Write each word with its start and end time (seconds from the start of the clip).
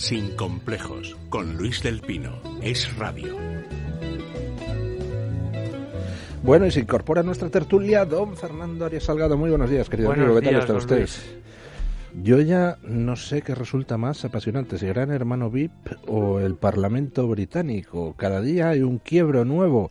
Sin 0.00 0.34
complejos, 0.34 1.14
con 1.28 1.58
Luis 1.58 1.82
del 1.82 2.00
Pino. 2.00 2.40
Es 2.62 2.96
radio. 2.96 3.36
Bueno, 6.42 6.64
y 6.64 6.70
se 6.70 6.80
incorpora 6.80 7.20
a 7.20 7.22
nuestra 7.22 7.50
tertulia 7.50 8.06
don 8.06 8.34
Fernando 8.34 8.86
Arias 8.86 9.04
Salgado. 9.04 9.36
Muy 9.36 9.50
buenos 9.50 9.68
días, 9.68 9.90
querido 9.90 10.08
Buenos 10.08 10.24
amigo. 10.24 10.40
¿Qué 10.40 10.46
tal 10.46 10.54
días, 10.54 10.62
está 10.62 10.72
don 10.72 10.82
usted? 10.82 10.98
Luis. 11.00 11.40
Yo 12.22 12.40
ya 12.40 12.78
no 12.82 13.14
sé 13.14 13.42
qué 13.42 13.54
resulta 13.54 13.98
más 13.98 14.24
apasionante, 14.24 14.78
si 14.78 14.86
Gran 14.86 15.10
Hermano 15.10 15.50
VIP 15.50 15.70
o 16.08 16.40
el 16.40 16.54
Parlamento 16.54 17.28
Británico. 17.28 18.14
Cada 18.16 18.40
día 18.40 18.70
hay 18.70 18.80
un 18.80 19.00
quiebro 19.00 19.44
nuevo. 19.44 19.90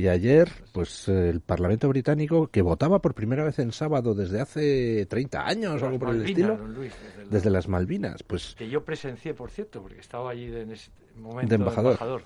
Y 0.00 0.08
ayer, 0.08 0.50
pues 0.72 1.08
el 1.08 1.40
Parlamento 1.40 1.86
Británico, 1.88 2.46
que 2.46 2.62
votaba 2.62 3.00
por 3.02 3.12
primera 3.14 3.44
vez 3.44 3.58
en 3.58 3.70
sábado 3.70 4.14
desde 4.14 4.40
hace 4.40 5.04
30 5.04 5.46
años 5.46 5.82
o 5.82 5.86
algo 5.86 5.98
por 5.98 6.14
el 6.14 6.22
estilo, 6.24 6.56
Luis, 6.56 6.94
desde 7.04 7.24
la- 7.24 7.30
desde 7.30 7.50
las 7.50 7.68
Malvinas, 7.68 8.22
pues 8.22 8.54
Que 8.56 8.70
yo 8.70 8.82
presencié, 8.82 9.34
por 9.34 9.50
cierto, 9.50 9.82
porque 9.82 10.00
estaba 10.00 10.30
allí 10.30 10.46
de- 10.46 10.62
en 10.62 10.70
ese 10.70 10.90
momento 11.18 11.50
De 11.50 11.54
embajador. 11.56 12.22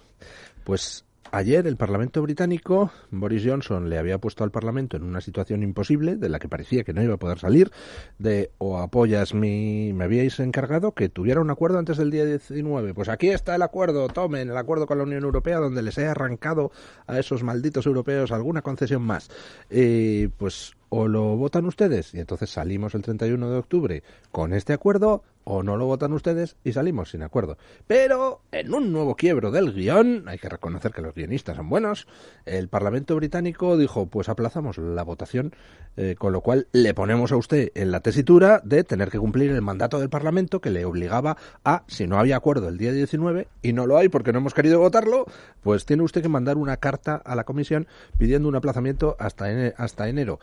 Pues 0.63 1.05
ayer 1.35 1.67
el 1.67 1.77
Parlamento 1.77 2.23
británico, 2.23 2.93
Boris 3.11 3.43
Johnson 3.45 3.91
le 3.91 3.99
había 3.99 4.19
puesto 4.19 4.45
al 4.45 4.53
Parlamento 4.53 4.97
en 4.97 5.03
una 5.03 5.21
situación 5.21 5.63
imposible, 5.63 6.15
de 6.17 6.29
la 6.29 6.39
que 6.39 6.49
parecía 6.49 6.85
que 6.85 6.93
no 6.93 7.03
iba 7.03 7.15
a 7.15 7.19
poder 7.19 7.39
salir, 7.41 7.73
de 8.19 8.53
o 8.59 8.79
apoyas 8.79 9.35
mi... 9.35 9.93
me 9.93 10.05
habíais 10.05 10.39
encargado 10.39 10.93
que 10.93 11.09
tuviera 11.09 11.41
un 11.41 11.51
acuerdo 11.51 11.79
antes 11.79 11.97
del 11.97 12.11
día 12.11 12.25
19. 12.25 12.95
Pues 12.95 13.09
aquí 13.09 13.31
está 13.31 13.57
el 13.57 13.63
acuerdo, 13.63 14.09
tomen 14.09 14.49
el 14.49 14.57
acuerdo 14.57 14.87
con 14.87 14.99
la 14.99 15.05
Unión 15.05 15.25
Europea, 15.25 15.59
donde 15.59 15.83
les 15.83 15.99
he 15.99 16.07
arrancado 16.07 16.71
a 17.07 17.19
esos 17.19 17.43
malditos 17.43 17.87
europeos 17.87 18.31
alguna 18.31 18.63
concesión 18.63 19.03
más. 19.03 19.29
Eh, 19.71 20.29
pues 20.37 20.77
o 20.97 21.09
lo 21.09 21.37
votan 21.37 21.67
ustedes 21.67 22.15
y 22.15 22.21
entonces 22.21 22.51
salimos 22.51 22.95
el 22.95 23.03
31 23.03 23.51
de 23.51 23.59
octubre 23.59 24.03
con 24.31 24.53
este 24.53 24.73
acuerdo 24.73 25.25
o 25.43 25.63
no 25.63 25.77
lo 25.77 25.87
votan 25.87 26.13
ustedes 26.13 26.57
y 26.65 26.73
salimos 26.73 27.11
sin 27.11 27.23
acuerdo. 27.23 27.59
Pero 27.87 28.41
en 28.53 28.73
un 28.73 28.93
nuevo 28.93 29.15
quiebro 29.15 29.51
del 29.51 29.75
guion, 29.75 30.25
hay 30.29 30.39
que 30.39 30.49
reconocer 30.49 30.93
que 30.93 31.03
los 31.03 31.15
guionistas 31.15 31.57
son 31.57 31.69
buenos, 31.69 32.07
el 32.47 32.69
Parlamento 32.69 33.17
británico 33.17 33.77
dijo 33.77 34.07
pues 34.07 34.29
aplazamos 34.29 34.79
la 34.79 35.03
votación, 35.03 35.53
eh, 35.97 36.15
con 36.17 36.33
lo 36.33 36.41
cual 36.41 36.69
le 36.73 36.95
ponemos 36.95 37.33
a 37.33 37.37
usted 37.37 37.73
en 37.75 37.91
la 37.91 38.01
tesitura 38.01 38.61
de 38.65 38.85
tener 38.85 39.11
que 39.11 39.19
cumplir 39.19 39.51
el 39.51 39.63
mandato 39.63 39.99
del 39.99 40.09
Parlamento 40.09 40.61
que 40.61 40.71
le 40.71 40.85
obligaba 40.85 41.37
a, 41.65 41.83
si 41.89 42.07
no 42.07 42.19
había 42.19 42.37
acuerdo 42.37 42.69
el 42.69 42.79
día 42.79 42.93
19 42.93 43.49
y 43.63 43.73
no 43.73 43.87
lo 43.87 43.99
hay 43.99 44.09
porque 44.09 44.33
no 44.33 44.39
hemos 44.39 44.55
querido 44.55 44.79
votarlo, 44.79 45.27
pues 45.63 45.85
tiene 45.85 46.05
usted 46.05 46.23
que 46.23 46.29
mandar 46.29 46.57
una 46.57 46.77
carta 46.77 47.17
a 47.17 47.35
la 47.35 47.45
Comisión 47.45 47.89
pidiendo 48.17 48.49
un 48.49 48.57
aplazamiento 48.57 49.17
hasta, 49.19 49.47
hasta 49.77 50.09
enero. 50.09 50.39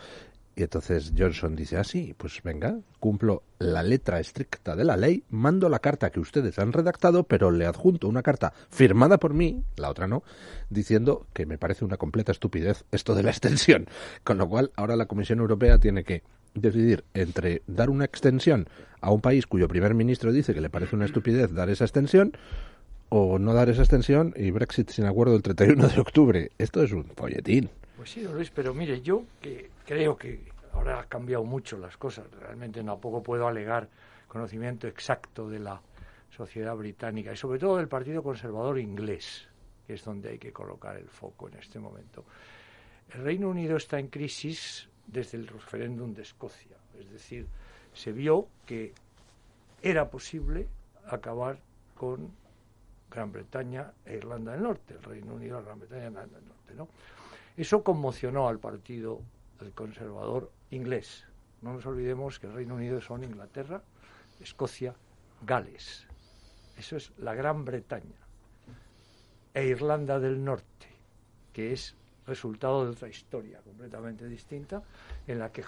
Y 0.55 0.63
entonces 0.63 1.13
Johnson 1.17 1.55
dice 1.55 1.77
así, 1.77 2.13
pues 2.17 2.41
venga, 2.43 2.77
cumplo 2.99 3.43
la 3.59 3.83
letra 3.83 4.19
estricta 4.19 4.75
de 4.75 4.83
la 4.83 4.97
ley, 4.97 5.23
mando 5.29 5.69
la 5.69 5.79
carta 5.79 6.09
que 6.09 6.19
ustedes 6.19 6.59
han 6.59 6.73
redactado, 6.73 7.23
pero 7.23 7.51
le 7.51 7.65
adjunto 7.65 8.07
una 8.07 8.21
carta 8.21 8.53
firmada 8.69 9.17
por 9.17 9.33
mí, 9.33 9.63
la 9.77 9.89
otra 9.89 10.07
no, 10.07 10.23
diciendo 10.69 11.25
que 11.33 11.45
me 11.45 11.57
parece 11.57 11.85
una 11.85 11.97
completa 11.97 12.31
estupidez 12.31 12.83
esto 12.91 13.15
de 13.15 13.23
la 13.23 13.31
extensión. 13.31 13.87
Con 14.23 14.37
lo 14.37 14.49
cual, 14.49 14.71
ahora 14.75 14.95
la 14.95 15.05
Comisión 15.05 15.39
Europea 15.39 15.79
tiene 15.79 16.03
que 16.03 16.23
decidir 16.53 17.05
entre 17.13 17.61
dar 17.67 17.89
una 17.89 18.03
extensión 18.03 18.67
a 18.99 19.11
un 19.11 19.21
país 19.21 19.47
cuyo 19.47 19.69
primer 19.69 19.93
ministro 19.93 20.33
dice 20.33 20.53
que 20.53 20.61
le 20.61 20.69
parece 20.69 20.97
una 20.97 21.05
estupidez 21.05 21.53
dar 21.53 21.69
esa 21.69 21.85
extensión, 21.85 22.33
o 23.13 23.39
no 23.39 23.53
dar 23.53 23.69
esa 23.69 23.81
extensión 23.81 24.33
y 24.37 24.51
Brexit 24.51 24.89
sin 24.89 25.05
acuerdo 25.05 25.35
el 25.35 25.41
31 25.41 25.89
de 25.89 25.99
octubre. 25.99 26.51
Esto 26.57 26.81
es 26.81 26.93
un 26.93 27.05
folletín. 27.05 27.69
Pues 28.01 28.13
sí, 28.13 28.21
Luis, 28.21 28.49
pero 28.49 28.73
mire, 28.73 28.99
yo 29.01 29.25
que 29.39 29.69
creo 29.85 30.17
que 30.17 30.51
ahora 30.73 31.01
han 31.01 31.07
cambiado 31.07 31.43
mucho 31.43 31.77
las 31.77 31.97
cosas, 31.97 32.25
realmente 32.31 32.83
tampoco 32.83 33.21
puedo 33.21 33.47
alegar 33.47 33.87
conocimiento 34.27 34.87
exacto 34.87 35.47
de 35.47 35.59
la 35.59 35.79
sociedad 36.35 36.75
británica 36.75 37.31
y 37.31 37.37
sobre 37.37 37.59
todo 37.59 37.77
del 37.77 37.87
Partido 37.87 38.23
Conservador 38.23 38.79
inglés, 38.79 39.47
que 39.85 39.93
es 39.93 40.03
donde 40.03 40.29
hay 40.29 40.39
que 40.39 40.51
colocar 40.51 40.97
el 40.97 41.09
foco 41.09 41.47
en 41.49 41.59
este 41.59 41.77
momento. 41.77 42.25
El 43.13 43.21
Reino 43.21 43.49
Unido 43.49 43.77
está 43.77 43.99
en 43.99 44.07
crisis 44.07 44.89
desde 45.05 45.37
el 45.37 45.45
referéndum 45.45 46.15
de 46.15 46.23
Escocia, 46.23 46.77
es 46.99 47.07
decir, 47.11 47.45
se 47.93 48.11
vio 48.11 48.47
que 48.65 48.93
era 49.83 50.09
posible 50.09 50.67
acabar 51.05 51.59
con 51.93 52.31
Gran 53.11 53.31
Bretaña 53.31 53.93
e 54.03 54.15
Irlanda 54.15 54.53
del 54.53 54.63
Norte, 54.63 54.95
el 54.95 55.03
Reino 55.03 55.35
Unido, 55.35 55.63
Gran 55.63 55.77
Bretaña 55.77 56.05
e 56.05 56.07
Irlanda 56.07 56.39
del 56.39 56.47
Norte, 56.47 56.73
¿no? 56.73 56.87
Eso 57.57 57.83
conmocionó 57.83 58.47
al 58.47 58.59
partido 58.59 59.21
conservador 59.75 60.51
inglés. 60.71 61.25
No 61.61 61.73
nos 61.73 61.85
olvidemos 61.85 62.39
que 62.39 62.47
el 62.47 62.53
Reino 62.53 62.75
Unido 62.75 62.99
son 63.01 63.23
Inglaterra, 63.23 63.83
Escocia, 64.39 64.95
Gales. 65.45 66.07
Eso 66.77 66.97
es 66.97 67.11
la 67.17 67.35
Gran 67.35 67.63
Bretaña. 67.63 68.17
E 69.53 69.65
Irlanda 69.65 70.19
del 70.19 70.43
Norte, 70.43 70.87
que 71.53 71.73
es 71.73 71.95
resultado 72.25 72.85
de 72.85 72.91
otra 72.91 73.09
historia 73.09 73.59
completamente 73.61 74.27
distinta, 74.27 74.81
en 75.27 75.39
la 75.39 75.51
que 75.51 75.63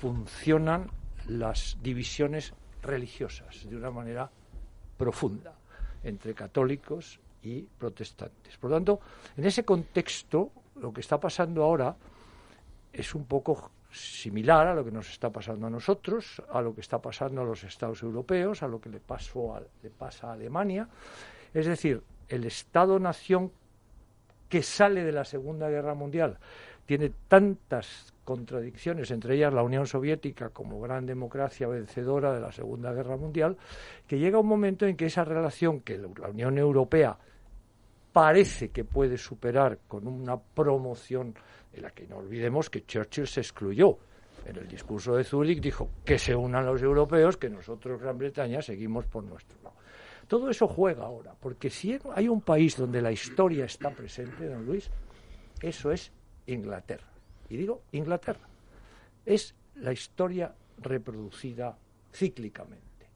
funcionan 0.00 0.90
las 1.28 1.76
divisiones 1.82 2.54
religiosas 2.82 3.68
de 3.68 3.76
una 3.76 3.90
manera 3.90 4.30
profunda 4.96 5.54
entre 6.02 6.34
católicos 6.34 7.20
y 7.42 7.62
protestantes. 7.62 8.56
Por 8.56 8.70
lo 8.70 8.76
tanto, 8.76 9.00
en 9.36 9.44
ese 9.44 9.64
contexto, 9.64 10.50
lo 10.80 10.92
que 10.92 11.00
está 11.00 11.18
pasando 11.18 11.62
ahora 11.62 11.96
es 12.92 13.14
un 13.14 13.24
poco 13.26 13.70
similar 13.90 14.66
a 14.66 14.74
lo 14.74 14.84
que 14.84 14.90
nos 14.90 15.10
está 15.10 15.30
pasando 15.30 15.66
a 15.66 15.70
nosotros, 15.70 16.42
a 16.50 16.60
lo 16.60 16.74
que 16.74 16.80
está 16.80 17.00
pasando 17.00 17.42
a 17.42 17.44
los 17.44 17.64
Estados 17.64 18.02
europeos, 18.02 18.62
a 18.62 18.68
lo 18.68 18.80
que 18.80 18.90
le, 18.90 19.00
pasó 19.00 19.58
le 19.82 19.90
pasa 19.90 20.28
a 20.28 20.32
Alemania. 20.32 20.88
Es 21.54 21.66
decir, 21.66 22.02
el 22.28 22.44
Estado-nación 22.44 23.52
que 24.48 24.62
sale 24.62 25.04
de 25.04 25.12
la 25.12 25.24
Segunda 25.24 25.68
Guerra 25.68 25.94
Mundial 25.94 26.38
tiene 26.84 27.10
tantas 27.28 28.12
contradicciones, 28.24 29.10
entre 29.10 29.36
ellas 29.36 29.52
la 29.52 29.62
Unión 29.62 29.86
Soviética 29.86 30.50
como 30.50 30.80
gran 30.80 31.06
democracia 31.06 31.68
vencedora 31.68 32.32
de 32.32 32.40
la 32.40 32.52
Segunda 32.52 32.92
Guerra 32.92 33.16
Mundial, 33.16 33.56
que 34.06 34.18
llega 34.18 34.38
un 34.38 34.46
momento 34.46 34.86
en 34.86 34.96
que 34.96 35.06
esa 35.06 35.24
relación 35.24 35.80
que 35.80 35.98
la 35.98 36.28
Unión 36.28 36.58
Europea 36.58 37.18
parece 38.16 38.70
que 38.70 38.82
puede 38.82 39.18
superar 39.18 39.80
con 39.86 40.08
una 40.08 40.38
promoción 40.40 41.34
en 41.70 41.82
la 41.82 41.90
que 41.90 42.06
no 42.06 42.16
olvidemos 42.16 42.70
que 42.70 42.86
Churchill 42.86 43.26
se 43.26 43.40
excluyó. 43.40 43.98
En 44.46 44.56
el 44.56 44.66
discurso 44.66 45.16
de 45.16 45.22
Zúrich 45.22 45.60
dijo 45.60 45.90
que 46.02 46.18
se 46.18 46.34
unan 46.34 46.64
los 46.64 46.80
europeos, 46.80 47.36
que 47.36 47.50
nosotros, 47.50 48.00
Gran 48.00 48.16
Bretaña, 48.16 48.62
seguimos 48.62 49.04
por 49.04 49.22
nuestro 49.22 49.58
lado. 49.62 49.76
Todo 50.26 50.48
eso 50.48 50.66
juega 50.66 51.04
ahora, 51.04 51.34
porque 51.38 51.68
si 51.68 51.98
hay 52.14 52.26
un 52.26 52.40
país 52.40 52.78
donde 52.78 53.02
la 53.02 53.12
historia 53.12 53.66
está 53.66 53.90
presente, 53.90 54.48
don 54.48 54.64
Luis, 54.64 54.90
eso 55.60 55.92
es 55.92 56.10
Inglaterra. 56.46 57.12
Y 57.50 57.58
digo 57.58 57.82
Inglaterra. 57.92 58.48
Es 59.26 59.54
la 59.74 59.92
historia 59.92 60.54
reproducida 60.78 61.76
cíclicamente. 62.14 63.10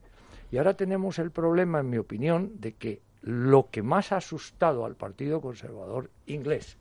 Y 0.51 0.59
ahora 0.59 0.75
tenemos 0.75 1.19
el 1.19 1.31
problema, 1.31 1.81
en 1.81 1.89
mi 1.89 1.97
opinión, 1.97 2.61
de 2.61 2.75
que 2.75 3.01
lo 3.23 3.69
que 3.71 3.83
más 3.83 4.13
ha 4.13 4.19
asustado 4.19 4.85
al 4.85 4.97
Partido 4.97 5.41
Conservador 5.41 6.11
inglés, 6.27 6.79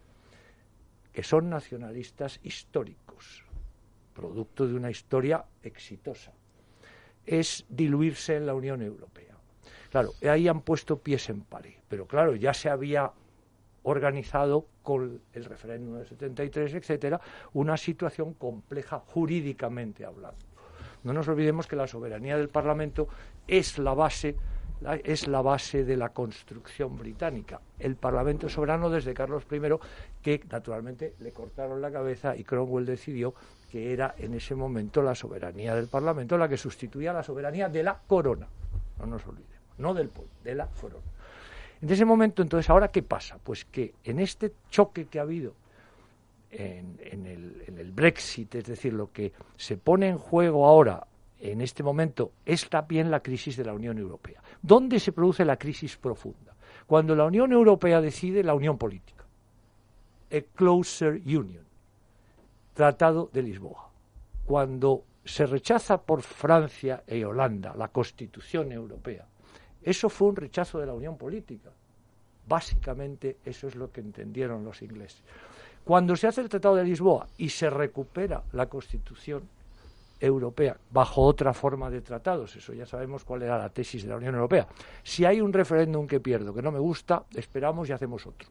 que 1.11 1.23
son 1.23 1.49
nacionalistas 1.49 2.39
históricos, 2.43 3.43
producto 4.13 4.67
de 4.67 4.75
una 4.75 4.91
historia 4.91 5.43
exitosa, 5.63 6.31
es 7.25 7.65
diluirse 7.69 8.35
en 8.35 8.45
la 8.45 8.53
Unión 8.53 8.81
Europea. 8.81 9.35
Claro, 9.91 10.11
ahí 10.29 10.47
han 10.47 10.61
puesto 10.61 10.99
pies 10.99 11.29
en 11.29 11.41
pared, 11.41 11.73
pero 11.87 12.05
claro, 12.05 12.35
ya 12.35 12.53
se 12.53 12.69
había 12.69 13.11
organizado 13.83 14.67
con 14.83 15.21
el 15.33 15.45
referéndum 15.45 15.95
del 15.97 16.07
73, 16.07 16.73
etcétera, 16.75 17.19
una 17.53 17.75
situación 17.77 18.33
compleja 18.33 18.99
jurídicamente 18.99 20.05
hablando. 20.05 20.45
No 21.03 21.13
nos 21.13 21.27
olvidemos 21.27 21.65
que 21.65 21.75
la 21.75 21.87
soberanía 21.87 22.37
del 22.37 22.49
Parlamento 22.49 23.07
es 23.47 23.77
la 23.77 23.93
base 23.93 24.35
es 25.03 25.27
la 25.27 25.41
base 25.41 25.83
de 25.83 25.97
la 25.97 26.09
construcción 26.09 26.97
británica. 26.97 27.59
El 27.77 27.95
Parlamento 27.95 28.47
soberano 28.47 28.89
desde 28.89 29.13
Carlos 29.13 29.43
I, 29.51 29.59
que 30.21 30.41
naturalmente 30.49 31.15
le 31.19 31.31
cortaron 31.31 31.81
la 31.81 31.91
cabeza 31.91 32.35
y 32.35 32.43
Cromwell 32.43 32.85
decidió 32.85 33.33
que 33.69 33.93
era 33.93 34.15
en 34.17 34.33
ese 34.33 34.55
momento 34.55 35.01
la 35.01 35.15
soberanía 35.15 35.75
del 35.75 35.87
Parlamento 35.87 36.37
la 36.37 36.49
que 36.49 36.57
sustituía 36.57 37.13
la 37.13 37.23
soberanía 37.23 37.69
de 37.69 37.83
la 37.83 37.99
corona. 38.07 38.47
No 38.99 39.05
nos 39.05 39.25
olvidemos, 39.27 39.59
no 39.77 39.93
del 39.93 40.09
pueblo, 40.09 40.31
de 40.43 40.55
la 40.55 40.67
corona. 40.67 41.05
En 41.81 41.89
ese 41.89 42.03
momento, 42.03 42.41
entonces, 42.41 42.69
¿ahora 42.69 42.89
qué 42.89 43.03
pasa? 43.03 43.37
Pues 43.41 43.63
que 43.65 43.93
en 44.03 44.19
este 44.19 44.53
choque 44.69 45.05
que 45.05 45.19
ha 45.19 45.21
habido 45.21 45.53
en, 46.51 46.99
en 46.99 47.25
el, 47.25 47.63
en 47.67 47.77
el 47.77 47.91
Brexit, 47.91 48.55
es 48.55 48.65
decir, 48.65 48.93
lo 48.93 49.11
que 49.11 49.31
se 49.55 49.77
pone 49.77 50.09
en 50.09 50.17
juego 50.17 50.65
ahora, 50.65 51.05
en 51.39 51.61
este 51.61 51.83
momento, 51.83 52.33
es 52.45 52.67
también 52.69 53.09
la 53.09 53.21
crisis 53.21 53.55
de 53.55 53.63
la 53.63 53.73
Unión 53.73 53.97
Europea. 53.97 54.41
¿Dónde 54.61 54.99
se 54.99 55.11
produce 55.11 55.45
la 55.45 55.57
crisis 55.57 55.97
profunda? 55.97 56.55
Cuando 56.85 57.15
la 57.15 57.25
Unión 57.25 57.51
Europea 57.51 58.01
decide 58.01 58.43
la 58.43 58.53
unión 58.53 58.77
política. 58.77 59.23
A 60.31 60.41
closer 60.55 61.21
union. 61.25 61.65
Tratado 62.73 63.29
de 63.31 63.41
Lisboa. 63.41 63.89
Cuando 64.45 65.03
se 65.23 65.45
rechaza 65.45 66.01
por 66.01 66.21
Francia 66.21 67.03
e 67.05 67.23
Holanda 67.23 67.75
la 67.75 67.89
Constitución 67.89 68.71
Europea 68.71 69.27
Eso 69.81 70.09
fue 70.09 70.29
un 70.29 70.35
rechazo 70.35 70.79
de 70.79 70.85
la 70.85 70.93
unión 70.93 71.17
política. 71.17 71.71
Básicamente 72.47 73.37
eso 73.45 73.67
es 73.67 73.75
lo 73.75 73.91
que 73.91 74.01
entendieron 74.01 74.63
los 74.63 74.81
ingleses. 74.81 75.23
Cuando 75.85 76.15
se 76.15 76.27
hace 76.27 76.41
el 76.41 76.49
Tratado 76.49 76.75
de 76.75 76.83
Lisboa 76.83 77.27
y 77.37 77.49
se 77.49 77.69
recupera 77.69 78.43
la 78.51 78.67
Constitución 78.67 79.47
europea 80.19 80.77
bajo 80.91 81.21
otra 81.21 81.53
forma 81.53 81.89
de 81.89 82.01
tratados, 82.01 82.55
eso 82.55 82.73
ya 82.73 82.85
sabemos 82.85 83.23
cuál 83.23 83.43
era 83.43 83.57
la 83.57 83.69
tesis 83.69 84.03
de 84.03 84.09
la 84.09 84.17
Unión 84.17 84.35
Europea. 84.35 84.67
Si 85.03 85.25
hay 85.25 85.41
un 85.41 85.53
referéndum 85.53 86.07
que 86.07 86.19
pierdo, 86.19 86.53
que 86.53 86.61
no 86.61 86.71
me 86.71 86.79
gusta, 86.79 87.23
esperamos 87.35 87.89
y 87.89 87.93
hacemos 87.93 88.25
otro. 88.25 88.49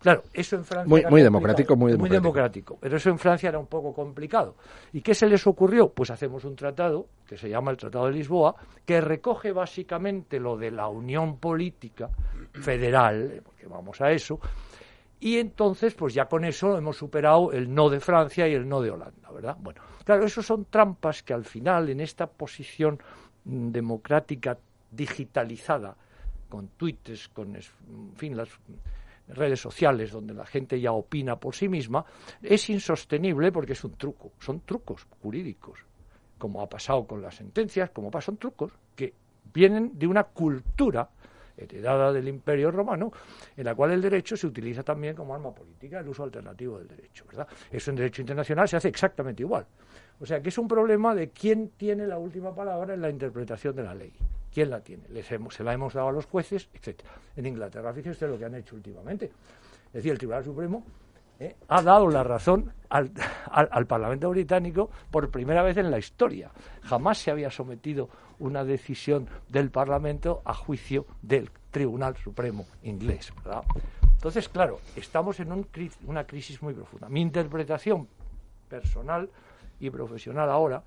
Claro, 0.00 0.22
eso 0.32 0.56
en 0.56 0.64
Francia. 0.64 0.88
Muy, 0.88 1.04
muy 1.10 1.22
democrático, 1.22 1.76
muy 1.76 1.92
democrático. 1.92 2.08
Muy 2.08 2.22
democrático. 2.22 2.78
Pero 2.80 2.96
eso 2.96 3.10
en 3.10 3.18
Francia 3.18 3.50
era 3.50 3.58
un 3.58 3.66
poco 3.66 3.92
complicado. 3.92 4.56
¿Y 4.94 5.02
qué 5.02 5.14
se 5.14 5.26
les 5.26 5.46
ocurrió? 5.46 5.90
Pues 5.90 6.10
hacemos 6.10 6.44
un 6.46 6.56
tratado, 6.56 7.06
que 7.26 7.36
se 7.36 7.50
llama 7.50 7.70
el 7.70 7.76
Tratado 7.76 8.06
de 8.06 8.12
Lisboa, 8.12 8.54
que 8.86 9.00
recoge 9.02 9.52
básicamente 9.52 10.40
lo 10.40 10.56
de 10.56 10.70
la 10.70 10.88
unión 10.88 11.36
política 11.36 12.08
federal, 12.52 13.42
porque 13.44 13.66
vamos 13.66 14.00
a 14.00 14.10
eso, 14.10 14.40
y 15.20 15.36
entonces, 15.38 15.94
pues 15.94 16.14
ya 16.14 16.26
con 16.26 16.44
eso 16.46 16.78
hemos 16.78 16.96
superado 16.96 17.52
el 17.52 17.72
no 17.72 17.90
de 17.90 18.00
Francia 18.00 18.48
y 18.48 18.54
el 18.54 18.66
no 18.66 18.80
de 18.80 18.90
Holanda, 18.90 19.30
¿verdad? 19.30 19.56
Bueno, 19.60 19.82
claro, 20.04 20.24
eso 20.24 20.42
son 20.42 20.64
trampas 20.64 21.22
que 21.22 21.34
al 21.34 21.44
final, 21.44 21.90
en 21.90 22.00
esta 22.00 22.26
posición 22.26 22.98
democrática 23.44 24.58
digitalizada, 24.90 25.94
con 26.48 26.68
tweets, 26.68 27.28
con, 27.28 27.54
fin, 28.16 28.34
las 28.34 28.48
redes 29.28 29.60
sociales 29.60 30.10
donde 30.10 30.34
la 30.34 30.46
gente 30.46 30.80
ya 30.80 30.92
opina 30.92 31.36
por 31.36 31.54
sí 31.54 31.68
misma, 31.68 32.04
es 32.42 32.70
insostenible 32.70 33.52
porque 33.52 33.74
es 33.74 33.84
un 33.84 33.92
truco, 33.92 34.32
son 34.40 34.60
trucos 34.60 35.06
jurídicos, 35.22 35.80
como 36.38 36.62
ha 36.62 36.68
pasado 36.68 37.06
con 37.06 37.20
las 37.20 37.36
sentencias, 37.36 37.90
como 37.90 38.10
pasan 38.10 38.38
trucos 38.38 38.72
que 38.96 39.14
vienen 39.52 39.98
de 39.98 40.06
una 40.06 40.24
cultura 40.24 41.08
heredada 41.60 42.12
del 42.12 42.28
Imperio 42.28 42.70
Romano, 42.70 43.12
en 43.56 43.64
la 43.64 43.74
cual 43.74 43.92
el 43.92 44.02
derecho 44.02 44.36
se 44.36 44.46
utiliza 44.46 44.82
también 44.82 45.14
como 45.14 45.34
arma 45.34 45.54
política, 45.54 46.00
el 46.00 46.08
uso 46.08 46.22
alternativo 46.22 46.78
del 46.78 46.88
derecho, 46.88 47.24
¿verdad? 47.26 47.48
Eso 47.70 47.90
en 47.90 47.96
derecho 47.96 48.22
internacional 48.22 48.68
se 48.68 48.76
hace 48.76 48.88
exactamente 48.88 49.42
igual. 49.42 49.66
O 50.20 50.26
sea 50.26 50.42
que 50.42 50.50
es 50.50 50.58
un 50.58 50.68
problema 50.68 51.14
de 51.14 51.30
quién 51.30 51.70
tiene 51.76 52.06
la 52.06 52.18
última 52.18 52.54
palabra 52.54 52.94
en 52.94 53.00
la 53.00 53.10
interpretación 53.10 53.74
de 53.74 53.82
la 53.82 53.94
ley. 53.94 54.12
¿Quién 54.52 54.68
la 54.70 54.80
tiene? 54.80 55.08
Les 55.08 55.30
hemos, 55.32 55.54
se 55.54 55.62
la 55.62 55.72
hemos 55.72 55.94
dado 55.94 56.08
a 56.08 56.12
los 56.12 56.26
jueces, 56.26 56.68
etcétera. 56.74 57.10
En 57.36 57.46
Inglaterra, 57.46 57.92
fíjese 57.92 58.26
lo 58.26 58.38
que 58.38 58.44
han 58.44 58.54
hecho 58.54 58.74
últimamente. 58.74 59.26
Es 59.86 59.92
decir, 59.92 60.12
el 60.12 60.18
Tribunal 60.18 60.44
Supremo 60.44 60.84
eh, 61.38 61.56
ha 61.68 61.82
dado 61.82 62.08
la 62.08 62.22
razón 62.22 62.72
al, 62.90 63.10
al, 63.50 63.86
Parlamento 63.86 64.28
británico 64.28 64.90
por 65.10 65.30
primera 65.30 65.62
vez 65.62 65.76
en 65.76 65.90
la 65.90 65.98
historia. 65.98 66.50
Jamás 66.82 67.18
se 67.18 67.30
había 67.30 67.50
sometido 67.50 68.08
una 68.38 68.64
decisión 68.64 69.28
del 69.48 69.70
Parlamento 69.70 70.42
a 70.44 70.52
juicio 70.52 71.06
del 71.22 71.50
Tribunal 71.70 72.16
Supremo 72.16 72.66
inglés. 72.82 73.32
¿verdad? 73.44 73.62
Entonces, 74.02 74.48
claro, 74.48 74.80
estamos 74.96 75.40
en 75.40 75.52
un, 75.52 75.66
una 76.06 76.24
crisis 76.24 76.60
muy 76.62 76.74
profunda. 76.74 77.08
Mi 77.08 77.22
interpretación 77.22 78.08
personal 78.68 79.30
y 79.78 79.88
profesional 79.88 80.50
ahora 80.50 80.82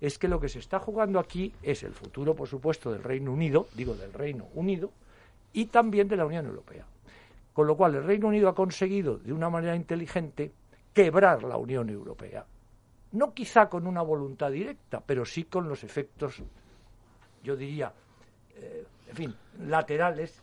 es 0.00 0.18
que 0.18 0.28
lo 0.28 0.40
que 0.40 0.48
se 0.48 0.60
está 0.60 0.78
jugando 0.78 1.18
aquí 1.18 1.52
es 1.62 1.82
el 1.82 1.92
futuro, 1.92 2.34
por 2.34 2.48
supuesto, 2.48 2.92
del 2.92 3.02
Reino 3.02 3.32
Unido, 3.32 3.66
digo 3.74 3.94
del 3.94 4.12
Reino 4.12 4.46
Unido, 4.54 4.90
y 5.52 5.66
también 5.66 6.08
de 6.08 6.16
la 6.16 6.24
Unión 6.24 6.46
Europea. 6.46 6.84
Con 7.52 7.66
lo 7.66 7.76
cual 7.76 7.96
el 7.96 8.04
Reino 8.04 8.28
Unido 8.28 8.48
ha 8.48 8.54
conseguido, 8.54 9.18
de 9.18 9.32
una 9.32 9.50
manera 9.50 9.74
inteligente, 9.74 10.52
quebrar 10.92 11.42
la 11.42 11.56
Unión 11.56 11.88
Europea. 11.88 12.44
No 13.12 13.32
quizá 13.32 13.68
con 13.68 13.86
una 13.86 14.02
voluntad 14.02 14.50
directa, 14.50 15.02
pero 15.04 15.24
sí 15.24 15.44
con 15.44 15.68
los 15.68 15.82
efectos, 15.84 16.42
yo 17.42 17.56
diría, 17.56 17.92
eh, 18.56 18.84
en 19.08 19.16
fin, 19.16 19.34
laterales 19.60 20.42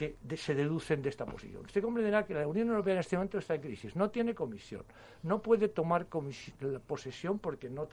que 0.00 0.16
se 0.38 0.54
deducen 0.54 1.02
de 1.02 1.10
esta 1.10 1.26
posición. 1.26 1.62
Usted 1.66 1.82
comprenderá 1.82 2.24
que 2.24 2.32
la 2.32 2.46
Unión 2.46 2.68
Europea 2.68 2.94
en 2.94 3.00
este 3.00 3.16
momento 3.16 3.36
está 3.36 3.56
en 3.56 3.60
crisis, 3.60 3.94
no 3.96 4.08
tiene 4.08 4.34
comisión, 4.34 4.82
no 5.24 5.42
puede 5.42 5.68
tomar 5.68 6.06
posesión 6.86 7.38
porque 7.38 7.68
no, 7.68 7.86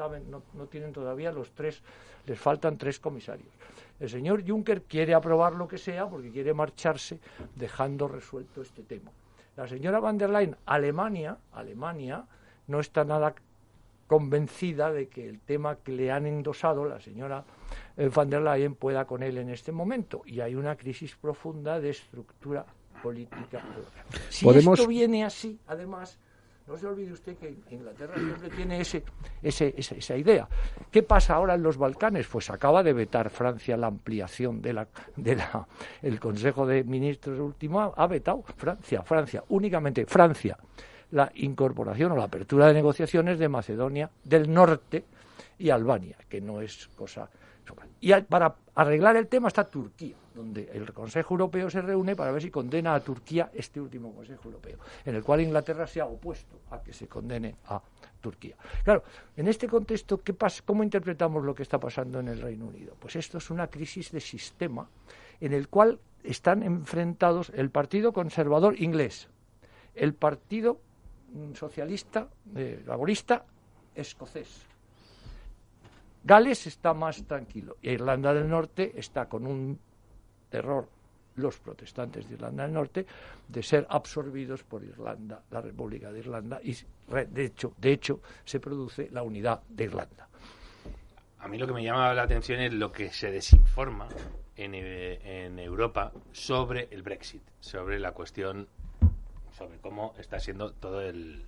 no, 0.53 0.65
tienen 0.67 0.93
todavía 0.93 1.33
los 1.33 1.51
tres, 1.51 1.81
les 2.25 2.39
faltan 2.39 2.77
tres 2.77 2.97
comisarios. 2.97 3.49
El 3.99 4.09
señor 4.09 4.47
Juncker 4.47 4.83
quiere 4.83 5.13
aprobar 5.13 5.53
lo 5.55 5.67
que 5.67 5.77
sea 5.77 6.07
porque 6.07 6.31
quiere 6.31 6.53
marcharse 6.53 7.19
dejando 7.55 8.07
resuelto 8.07 8.61
este 8.61 8.83
tema. 8.83 9.11
La 9.57 9.67
señora 9.67 9.99
van 9.99 10.17
der 10.17 10.29
Leyen, 10.29 10.55
Alemania, 10.67 11.37
Alemania 11.51 12.25
no 12.67 12.79
está 12.79 13.03
nada 13.03 13.33
convencida 14.05 14.91
de 14.91 15.09
que 15.09 15.27
el 15.27 15.39
tema 15.39 15.77
que 15.77 15.91
le 15.91 16.11
han 16.11 16.27
endosado 16.27 16.85
la 16.85 17.01
señora 17.01 17.43
eh, 17.97 18.09
van 18.13 18.29
der 18.29 18.41
Leyen 18.41 18.75
pueda 18.75 19.05
con 19.05 19.23
él 19.23 19.39
en 19.39 19.49
este 19.49 19.71
momento. 19.71 20.21
Y 20.25 20.41
hay 20.41 20.53
una 20.53 20.75
crisis 20.75 21.15
profunda 21.15 21.79
de 21.79 21.89
estructura 21.89 22.65
política. 23.01 23.63
Si 24.29 24.47
esto 24.47 24.87
viene 24.87 25.25
así, 25.25 25.59
además, 25.65 26.19
no 26.67 26.77
se 26.77 26.85
olvide 26.85 27.13
usted 27.13 27.37
que 27.37 27.55
Inglaterra 27.71 28.15
siempre 28.15 28.49
tiene 28.49 28.81
ese, 28.81 29.03
esa, 29.41 30.17
idea. 30.17 30.47
¿Qué 30.91 31.01
pasa 31.01 31.35
ahora 31.35 31.55
en 31.55 31.63
los 31.63 31.77
Balcanes? 31.77 32.27
Pues 32.27 32.49
acaba 32.49 32.83
de 32.83 32.93
vetar 32.93 33.29
Francia 33.29 33.77
la 33.77 33.87
ampliación 33.87 34.61
de 34.61 34.73
la, 34.73 34.87
de 35.15 35.35
la, 35.37 35.67
el 36.01 36.19
Consejo 36.19 36.65
de 36.65 36.83
Ministros 36.83 37.39
último 37.39 37.93
ha 37.95 38.07
vetado 38.07 38.43
Francia, 38.43 39.01
Francia, 39.01 39.43
únicamente 39.49 40.05
Francia 40.05 40.57
la 41.11 41.31
incorporación 41.35 42.11
o 42.11 42.17
la 42.17 42.25
apertura 42.25 42.67
de 42.67 42.73
negociaciones 42.73 43.39
de 43.39 43.47
Macedonia 43.47 44.09
del 44.25 44.53
Norte 44.53 45.05
y 45.57 45.69
Albania, 45.69 46.17
que 46.27 46.41
no 46.41 46.61
es 46.61 46.87
cosa. 46.89 47.29
Y 47.99 48.13
para 48.21 48.55
arreglar 48.75 49.15
el 49.15 49.27
tema 49.27 49.47
está 49.47 49.63
Turquía, 49.65 50.15
donde 50.35 50.69
el 50.73 50.93
Consejo 50.93 51.33
Europeo 51.33 51.69
se 51.69 51.81
reúne 51.81 52.15
para 52.15 52.31
ver 52.31 52.41
si 52.41 52.51
condena 52.51 52.93
a 52.93 52.99
Turquía 52.99 53.49
este 53.53 53.81
último 53.81 54.13
Consejo 54.13 54.45
Europeo, 54.45 54.77
en 55.05 55.15
el 55.15 55.23
cual 55.23 55.41
Inglaterra 55.41 55.87
se 55.87 55.99
ha 55.99 56.05
opuesto 56.05 56.59
a 56.71 56.81
que 56.81 56.93
se 56.93 57.07
condene 57.07 57.55
a 57.65 57.81
Turquía. 58.21 58.55
Claro, 58.83 59.03
en 59.35 59.47
este 59.47 59.67
contexto, 59.67 60.21
¿qué 60.21 60.33
pasa, 60.33 60.61
¿cómo 60.65 60.83
interpretamos 60.83 61.43
lo 61.43 61.55
que 61.55 61.63
está 61.63 61.79
pasando 61.79 62.19
en 62.19 62.27
el 62.27 62.41
Reino 62.41 62.67
Unido? 62.67 62.95
Pues 62.99 63.15
esto 63.15 63.39
es 63.39 63.49
una 63.49 63.67
crisis 63.67 64.11
de 64.11 64.19
sistema 64.19 64.87
en 65.39 65.53
el 65.53 65.69
cual 65.69 65.99
están 66.23 66.63
enfrentados 66.63 67.51
el 67.55 67.69
Partido 67.69 68.13
Conservador 68.13 68.79
inglés, 68.79 69.29
el 69.95 70.13
Partido 70.13 70.79
socialista, 71.53 72.27
eh, 72.55 72.83
laborista, 72.85 73.45
escocés. 73.95 74.67
Gales 76.27 76.67
está 76.67 76.93
más 76.93 77.23
tranquilo. 77.23 77.77
Irlanda 77.81 78.33
del 78.33 78.49
Norte 78.49 78.91
está 78.97 79.29
con 79.29 79.47
un 79.47 79.79
terror, 80.49 80.89
los 81.37 81.57
protestantes 81.57 82.27
de 82.27 82.35
Irlanda 82.35 82.63
del 82.63 82.73
Norte, 82.73 83.05
de 83.47 83.63
ser 83.63 83.87
absorbidos 83.89 84.61
por 84.63 84.83
Irlanda, 84.83 85.41
la 85.49 85.61
República 85.61 86.11
de 86.11 86.19
Irlanda, 86.19 86.59
y 86.61 86.75
de 87.07 87.45
hecho, 87.45 87.73
de 87.77 87.93
hecho 87.93 88.19
se 88.43 88.59
produce 88.59 89.09
la 89.11 89.23
unidad 89.23 89.61
de 89.69 89.85
Irlanda. 89.85 90.27
A 91.39 91.47
mí 91.47 91.57
lo 91.57 91.65
que 91.65 91.71
me 91.71 91.83
llama 91.83 92.13
la 92.13 92.23
atención 92.23 92.59
es 92.59 92.73
lo 92.73 92.91
que 92.91 93.09
se 93.09 93.31
desinforma 93.31 94.09
en, 94.57 94.73
eh, 94.75 95.45
en 95.45 95.59
Europa 95.59 96.11
sobre 96.33 96.89
el 96.91 97.03
Brexit, 97.03 97.43
sobre 97.61 97.99
la 97.99 98.11
cuestión 98.11 98.67
sobre 99.57 99.77
cómo 99.77 100.13
está 100.19 100.41
siendo 100.41 100.73
todo 100.73 101.01
el 101.01 101.45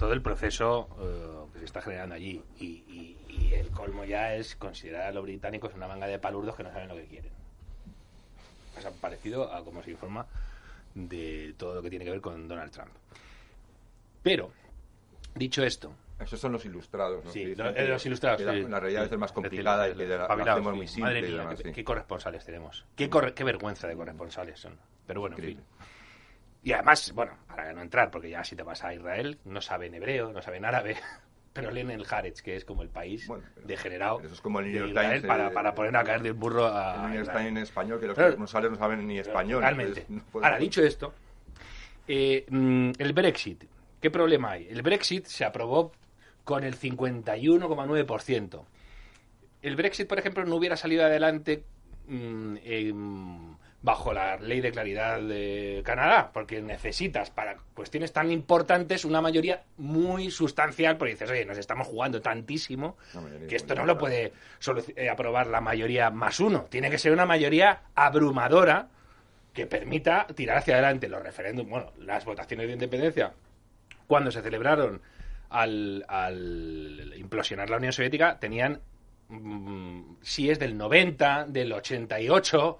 todo 0.00 0.14
el 0.14 0.22
proceso 0.22 0.88
eh, 0.98 1.52
que 1.52 1.58
se 1.58 1.64
está 1.66 1.82
generando 1.82 2.14
allí 2.14 2.42
y, 2.58 3.16
el 3.52 3.68
colmo 3.70 4.04
ya 4.04 4.34
es 4.34 4.56
considerar 4.56 5.08
a 5.08 5.12
los 5.12 5.24
británicos 5.24 5.74
una 5.74 5.86
manga 5.86 6.06
de 6.06 6.18
palurdos 6.18 6.56
que 6.56 6.62
no 6.62 6.72
saben 6.72 6.88
lo 6.88 6.94
que 6.94 7.04
quieren 7.04 7.30
ha 8.78 8.90
parecido 8.92 9.52
a 9.52 9.62
como 9.62 9.82
se 9.82 9.90
informa 9.90 10.24
de 10.94 11.54
todo 11.58 11.74
lo 11.74 11.82
que 11.82 11.90
tiene 11.90 12.06
que 12.06 12.12
ver 12.12 12.20
con 12.22 12.48
Donald 12.48 12.72
Trump 12.72 12.92
pero 14.22 14.50
dicho 15.34 15.62
esto 15.62 15.92
esos 16.18 16.38
son 16.38 16.52
los 16.52 16.64
ilustrados, 16.66 17.24
¿no? 17.24 17.30
Sí, 17.30 17.54
los, 17.54 18.04
ilustrados. 18.04 18.42
La, 18.42 18.78
realidad 18.78 19.10
es 19.10 19.18
más 19.18 19.32
complicada 19.32 19.88
y 19.88 19.94
que 19.94 20.06
la, 20.06 20.26
hacemos 20.26 20.76
muy 20.76 20.86
simple. 20.86 21.22
Madre 21.22 21.62
mía, 21.62 21.72
qué, 21.72 21.82
corresponsales 21.82 22.44
tenemos. 22.44 22.84
Qué, 22.94 23.08
qué 23.34 23.42
vergüenza 23.42 23.88
de 23.88 23.96
corresponsales 23.96 24.60
son. 24.60 24.76
Pero 25.06 25.22
bueno, 25.22 25.36
en 25.38 25.42
fin. 25.42 25.60
Y 26.62 26.72
además, 26.72 27.12
bueno, 27.14 27.32
para 27.48 27.72
no 27.72 27.80
entrar, 27.80 28.10
porque 28.10 28.30
ya 28.30 28.44
si 28.44 28.54
te 28.54 28.62
vas 28.62 28.84
a 28.84 28.94
Israel, 28.94 29.38
no 29.44 29.60
saben 29.60 29.94
hebreo, 29.94 30.32
no 30.32 30.42
saben 30.42 30.64
árabe, 30.64 30.96
pero 31.52 31.70
leen 31.70 31.90
el 31.90 32.06
Haaretz, 32.08 32.42
que 32.42 32.56
es 32.56 32.64
como 32.64 32.82
el 32.82 32.90
país 32.90 33.28
degenerado 33.64 34.20
eso 34.20 34.34
es 34.34 34.40
como 34.40 34.60
el 34.60 34.66
New 34.66 34.86
York 34.86 35.00
Times, 35.00 35.22
para, 35.22 35.48
eh, 35.48 35.50
para 35.50 35.74
poner 35.74 35.96
a 35.96 36.04
caer 36.04 36.22
del 36.22 36.34
burro 36.34 36.66
a... 36.66 36.96
El 36.96 37.10
New 37.10 37.24
York 37.24 37.32
Times 37.32 37.48
en 37.48 37.56
español, 37.58 38.00
que 38.00 38.06
los 38.06 38.16
responsables 38.16 38.70
no 38.70 38.76
saben 38.76 39.06
ni 39.06 39.18
español. 39.18 39.62
Realmente. 39.62 40.06
Ahora, 40.34 40.58
dicho 40.58 40.82
esto, 40.82 41.14
eh, 42.06 42.44
mm, 42.48 42.92
el 42.98 43.12
Brexit, 43.12 43.64
¿qué 44.00 44.10
problema 44.10 44.52
hay? 44.52 44.68
El 44.68 44.82
Brexit 44.82 45.26
se 45.26 45.44
aprobó 45.44 45.92
con 46.44 46.64
el 46.64 46.76
51,9%. 46.76 48.64
El 49.62 49.76
Brexit, 49.76 50.08
por 50.08 50.18
ejemplo, 50.18 50.44
no 50.44 50.56
hubiera 50.56 50.76
salido 50.76 51.04
adelante 51.04 51.64
mm, 52.06 52.56
bajo 53.82 54.12
la 54.12 54.36
ley 54.36 54.60
de 54.60 54.72
claridad 54.72 55.20
de 55.20 55.82
Canadá, 55.84 56.30
porque 56.32 56.60
necesitas 56.60 57.30
para 57.30 57.56
cuestiones 57.74 58.12
tan 58.12 58.30
importantes 58.30 59.06
una 59.06 59.22
mayoría 59.22 59.62
muy 59.78 60.30
sustancial, 60.30 60.98
porque 60.98 61.12
dices, 61.12 61.30
oye, 61.30 61.46
nos 61.46 61.56
estamos 61.56 61.86
jugando 61.86 62.20
tantísimo 62.20 62.98
que 63.48 63.56
esto 63.56 63.74
no 63.74 63.86
lo 63.86 63.96
puede 63.96 64.32
eh, 64.96 65.08
aprobar 65.08 65.46
la 65.46 65.62
mayoría 65.62 66.10
más 66.10 66.40
uno, 66.40 66.66
tiene 66.68 66.90
que 66.90 66.98
ser 66.98 67.12
una 67.12 67.24
mayoría 67.24 67.82
abrumadora 67.94 68.88
que 69.54 69.66
permita 69.66 70.26
tirar 70.34 70.58
hacia 70.58 70.74
adelante 70.74 71.08
los 71.08 71.22
referéndums, 71.22 71.70
bueno, 71.70 71.92
las 71.98 72.24
votaciones 72.24 72.66
de 72.66 72.74
independencia, 72.74 73.32
cuando 74.06 74.30
se 74.30 74.42
celebraron 74.42 75.00
al, 75.48 76.04
al 76.06 77.14
implosionar 77.16 77.70
la 77.70 77.78
Unión 77.78 77.92
Soviética, 77.94 78.38
tenían 78.38 78.80
mm, 79.28 80.16
si 80.20 80.50
es 80.50 80.58
del 80.58 80.76
90, 80.76 81.46
del 81.48 81.72
88, 81.72 82.78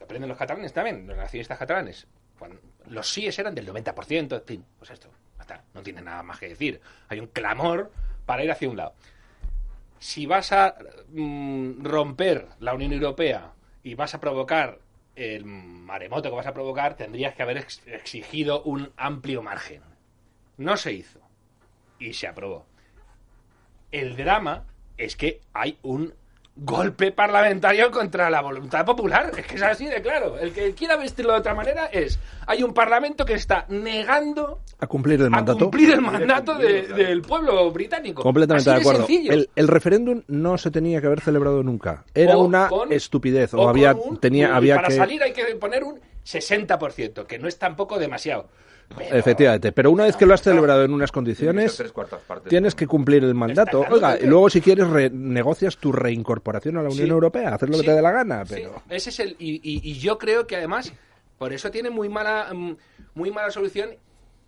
aprenden 0.00 0.28
los 0.28 0.38
catalanes 0.38 0.72
también, 0.72 1.06
los 1.06 1.16
nacionalistas 1.16 1.58
catalanes. 1.58 2.06
los 2.86 3.12
síes 3.12 3.38
eran 3.38 3.54
del 3.54 3.68
90%, 3.68 4.34
en 4.34 4.44
fin, 4.44 4.64
pues 4.78 4.90
esto, 4.90 5.08
hasta, 5.38 5.64
no 5.74 5.82
tiene 5.82 6.02
nada 6.02 6.22
más 6.22 6.38
que 6.38 6.48
decir. 6.48 6.80
Hay 7.08 7.20
un 7.20 7.26
clamor 7.26 7.90
para 8.26 8.44
ir 8.44 8.50
hacia 8.50 8.68
un 8.68 8.76
lado. 8.76 8.94
Si 9.98 10.26
vas 10.26 10.52
a 10.52 10.76
mm, 11.08 11.84
romper 11.84 12.48
la 12.60 12.74
Unión 12.74 12.92
Europea 12.92 13.52
y 13.82 13.94
vas 13.94 14.14
a 14.14 14.20
provocar 14.20 14.78
el 15.16 15.44
maremoto 15.44 16.30
que 16.30 16.36
vas 16.36 16.46
a 16.46 16.54
provocar, 16.54 16.96
tendrías 16.96 17.34
que 17.34 17.42
haber 17.42 17.58
exigido 17.86 18.62
un 18.62 18.92
amplio 18.96 19.42
margen. 19.42 19.82
No 20.56 20.76
se 20.76 20.92
hizo. 20.92 21.20
Y 21.98 22.14
se 22.14 22.26
aprobó. 22.26 22.66
El 23.92 24.16
drama 24.16 24.64
es 24.96 25.16
que 25.16 25.40
hay 25.52 25.78
un 25.82 26.14
golpe 26.56 27.12
parlamentario 27.12 27.90
contra 27.90 28.28
la 28.28 28.42
voluntad 28.42 28.84
popular. 28.84 29.32
Es 29.36 29.46
que 29.46 29.56
es 29.56 29.62
así 29.62 29.86
de 29.86 30.02
claro. 30.02 30.38
El 30.38 30.52
que 30.52 30.72
quiera 30.74 30.96
vestirlo 30.96 31.32
de 31.32 31.38
otra 31.38 31.54
manera 31.54 31.86
es. 31.86 32.18
Hay 32.46 32.62
un 32.62 32.74
parlamento 32.74 33.24
que 33.24 33.34
está 33.34 33.64
negando 33.68 34.60
a 34.78 34.86
cumplir 34.86 35.20
el 35.22 35.30
mandato, 35.30 35.58
cumplir 35.58 35.90
el 35.92 36.00
mandato 36.00 36.54
del 36.56 37.22
pueblo 37.22 37.70
británico. 37.70 38.22
Completamente 38.22 38.70
de 38.70 38.76
acuerdo. 38.76 39.06
el, 39.08 39.68
referéndum 39.68 40.22
no 40.28 40.58
se 40.58 40.70
tenía 40.70 41.00
que 41.00 41.06
haber 41.06 41.20
celebrado 41.20 41.62
nunca. 41.62 42.04
Era 42.14 42.36
una 42.36 42.68
estupidez. 42.90 43.54
O, 43.54 43.68
había, 43.68 43.94
tenía, 44.20 44.54
había 44.54 44.76
para 44.76 44.90
salir 44.90 45.22
hay 45.22 45.32
que 45.32 45.44
poner 45.56 45.84
un 45.84 45.98
60%, 46.32 47.26
que 47.26 47.38
no 47.38 47.48
es 47.48 47.58
tampoco 47.58 47.98
demasiado. 47.98 48.48
Efectivamente, 48.98 49.70
pero 49.72 49.90
una 49.90 50.04
vez 50.04 50.16
que 50.16 50.26
lo 50.26 50.34
has 50.34 50.42
celebrado 50.42 50.84
en 50.84 50.92
unas 50.92 51.12
condiciones, 51.12 51.80
tienes 52.48 52.74
que 52.74 52.86
cumplir 52.86 53.22
el 53.22 53.34
mandato. 53.34 53.84
Oiga, 53.88 54.18
y 54.20 54.26
luego 54.26 54.50
si 54.50 54.60
quieres 54.60 54.88
negocias 55.12 55.76
tu 55.76 55.92
reincorporación 55.92 56.76
a 56.76 56.82
la 56.82 56.88
Unión 56.88 57.10
Europea, 57.10 57.54
hacer 57.54 57.70
lo 57.70 57.78
que 57.78 57.84
te 57.84 57.92
dé 57.92 58.02
la 58.02 58.10
gana. 58.10 58.44
Pero... 58.48 58.82
Ese 58.88 59.10
es 59.10 59.20
el 59.20 59.36
y, 59.38 59.98
yo 59.98 60.18
creo 60.18 60.46
que 60.46 60.56
además 60.56 60.92
por 61.38 61.52
eso 61.52 61.70
tiene 61.70 61.90
muy 61.90 62.08
mala 62.08 62.50
mm, 62.52 62.76
muy 63.14 63.30
mala 63.30 63.50
solución 63.50 63.90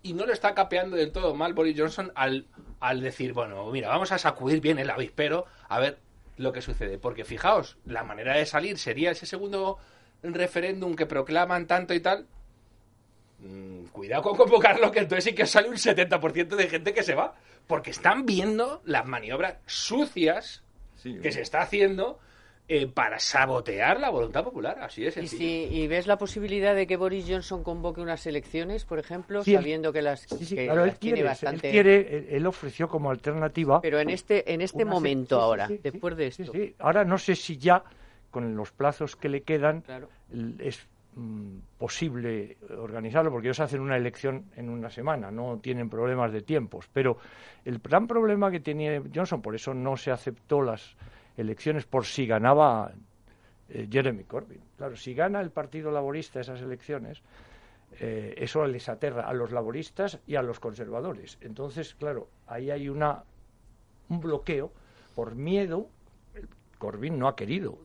y 0.03 0.13
no 0.13 0.25
lo 0.25 0.33
está 0.33 0.53
capeando 0.53 0.97
del 0.97 1.11
todo 1.11 1.33
mal 1.33 1.53
Boris 1.53 1.79
Johnson 1.79 2.11
al, 2.13 2.45
al 2.81 3.01
decir, 3.01 3.33
bueno, 3.33 3.65
mira, 3.71 3.87
vamos 3.87 4.11
a 4.11 4.17
sacudir 4.17 4.59
bien 4.59 4.77
el 4.77 4.89
avispero 4.89 5.45
a 5.69 5.79
ver 5.79 5.99
lo 6.37 6.51
que 6.51 6.61
sucede. 6.61 6.97
Porque 6.97 7.23
fijaos, 7.23 7.77
la 7.85 8.03
manera 8.03 8.35
de 8.35 8.45
salir 8.45 8.77
sería 8.77 9.11
ese 9.11 9.25
segundo 9.25 9.77
referéndum 10.23 10.95
que 10.95 11.05
proclaman 11.05 11.67
tanto 11.67 11.93
y 11.93 11.99
tal, 11.99 12.27
Mm, 13.43 13.87
cuidado 13.91 14.23
con 14.23 14.37
convocarlo, 14.37 14.91
que 14.91 14.99
entonces 14.99 15.25
sí 15.25 15.33
que 15.33 15.45
sale 15.45 15.69
un 15.69 15.75
70% 15.75 16.55
de 16.55 16.67
gente 16.67 16.93
que 16.93 17.03
se 17.03 17.13
va. 17.13 17.35
Porque 17.67 17.91
están 17.91 18.25
viendo 18.25 18.81
las 18.85 19.05
maniobras 19.05 19.57
sucias 19.65 20.63
que 21.21 21.31
se 21.31 21.41
está 21.41 21.61
haciendo 21.61 22.19
eh, 22.67 22.87
para 22.87 23.19
sabotear 23.19 23.99
la 24.01 24.09
voluntad 24.09 24.43
popular. 24.43 24.79
Así 24.81 25.05
es. 25.05 25.15
¿Y, 25.15 25.27
si, 25.27 25.67
¿Y 25.71 25.87
ves 25.87 26.05
la 26.07 26.17
posibilidad 26.17 26.75
de 26.75 26.87
que 26.87 26.97
Boris 26.97 27.25
Johnson 27.27 27.63
convoque 27.63 28.01
unas 28.01 28.25
elecciones, 28.27 28.83
por 28.83 28.99
ejemplo, 28.99 29.43
sabiendo 29.45 29.93
que 29.93 30.01
las, 30.01 30.25
claro, 30.25 30.83
él 30.83 30.95
quiere, 30.97 31.23
bastante... 31.23 31.67
él 31.67 31.71
quiere, 31.71 32.35
él 32.35 32.45
ofreció 32.45 32.89
como 32.89 33.09
alternativa. 33.09 33.81
Pero 33.81 33.99
en 33.99 34.09
este, 34.09 34.53
en 34.53 34.61
este 34.61 34.83
momento 34.83 35.39
ahora, 35.39 35.69
después 35.81 36.17
de 36.17 36.27
esto. 36.27 36.51
Ahora 36.79 37.05
no 37.05 37.17
sé 37.17 37.35
si 37.35 37.57
ya 37.57 37.83
con 38.33 38.57
los 38.57 38.71
plazos 38.71 39.15
que 39.15 39.29
le 39.29 39.43
quedan 39.43 39.85
es 40.59 40.85
Mm, 41.15 41.59
posible 41.77 42.57
organizarlo, 42.75 43.29
porque 43.29 43.47
ellos 43.47 43.59
hacen 43.59 43.81
una 43.81 43.97
elección 43.97 44.45
en 44.55 44.67
una 44.67 44.89
semana, 44.89 45.29
no 45.29 45.59
tienen 45.59 45.87
problemas 45.87 46.31
de 46.31 46.41
tiempos. 46.41 46.89
Pero 46.91 47.17
el 47.65 47.77
gran 47.77 48.07
problema 48.07 48.49
que 48.49 48.59
tenía 48.59 48.99
Johnson, 49.13 49.39
por 49.39 49.53
eso 49.53 49.75
no 49.75 49.95
se 49.95 50.09
aceptó 50.09 50.63
las 50.63 50.95
elecciones 51.37 51.85
por 51.85 52.05
si 52.05 52.25
ganaba 52.25 52.93
eh, 53.69 53.87
Jeremy 53.91 54.23
Corbyn. 54.23 54.61
Claro, 54.75 54.95
si 54.95 55.13
gana 55.13 55.39
el 55.41 55.51
Partido 55.51 55.91
Laborista 55.91 56.39
esas 56.39 56.61
elecciones, 56.61 57.21
eh, 57.99 58.33
eso 58.37 58.65
les 58.65 58.89
aterra 58.89 59.27
a 59.27 59.33
los 59.33 59.51
laboristas 59.51 60.19
y 60.25 60.35
a 60.35 60.41
los 60.41 60.59
conservadores. 60.59 61.37
Entonces, 61.41 61.93
claro, 61.93 62.27
ahí 62.47 62.71
hay 62.71 62.89
una 62.89 63.23
un 64.09 64.19
bloqueo 64.19 64.71
por 65.13 65.35
miedo. 65.35 65.89
Corbyn 66.83 67.17
no 67.17 67.29
ha 67.29 67.35
querido, 67.37 67.77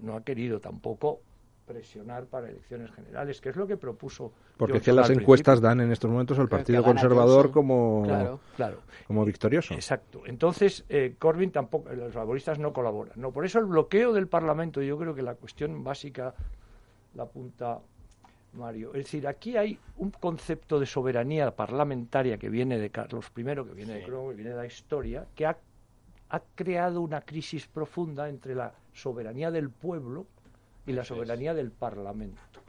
no 0.00 0.16
ha 0.16 0.24
querido 0.24 0.58
tampoco 0.58 1.20
presionar 1.66 2.24
para 2.24 2.48
elecciones 2.48 2.90
generales, 2.92 3.42
que 3.42 3.50
es 3.50 3.56
lo 3.56 3.66
que 3.66 3.76
propuso. 3.76 4.32
Porque 4.56 4.78
es 4.78 4.82
que 4.82 4.92
las 4.94 5.10
encuestas 5.10 5.60
dan 5.60 5.82
en 5.82 5.92
estos 5.92 6.10
momentos 6.10 6.38
al 6.38 6.48
Partido 6.48 6.82
Conservador 6.82 7.50
como, 7.50 8.38
claro, 8.56 8.80
como 9.06 9.26
victorioso. 9.26 9.74
Exacto. 9.74 10.22
Entonces, 10.24 10.82
eh, 10.88 11.14
Corbyn 11.18 11.50
tampoco, 11.50 11.92
los 11.92 12.14
laboristas 12.14 12.58
no 12.58 12.72
colaboran. 12.72 13.20
No, 13.20 13.32
por 13.32 13.44
eso 13.44 13.58
el 13.58 13.66
bloqueo 13.66 14.14
del 14.14 14.28
Parlamento, 14.28 14.80
yo 14.80 14.96
creo 14.96 15.14
que 15.14 15.20
la 15.20 15.34
cuestión 15.34 15.84
básica 15.84 16.32
la 17.16 17.24
apunta 17.24 17.80
Mario. 18.54 18.94
Es 18.94 19.04
decir, 19.04 19.28
aquí 19.28 19.58
hay 19.58 19.78
un 19.98 20.10
concepto 20.10 20.80
de 20.80 20.86
soberanía 20.86 21.50
parlamentaria 21.50 22.38
que 22.38 22.48
viene 22.48 22.78
de 22.78 22.88
Carlos 22.88 23.30
I, 23.36 23.44
que 23.44 23.74
viene 23.74 23.94
de 23.96 24.02
Cromwell, 24.04 24.36
que 24.36 24.42
viene 24.42 24.56
de 24.56 24.62
la 24.62 24.66
historia, 24.66 25.26
que 25.34 25.44
ha, 25.44 25.58
ha 26.30 26.40
creado 26.54 27.00
una 27.00 27.20
crisis 27.22 27.66
profunda 27.66 28.28
entre 28.28 28.54
la 28.54 28.72
soberanía 28.92 29.50
del 29.50 29.70
pueblo 29.70 30.26
y 30.86 30.92
la 30.92 31.04
soberanía 31.04 31.54
del 31.54 31.70
Parlamento. 31.70 32.60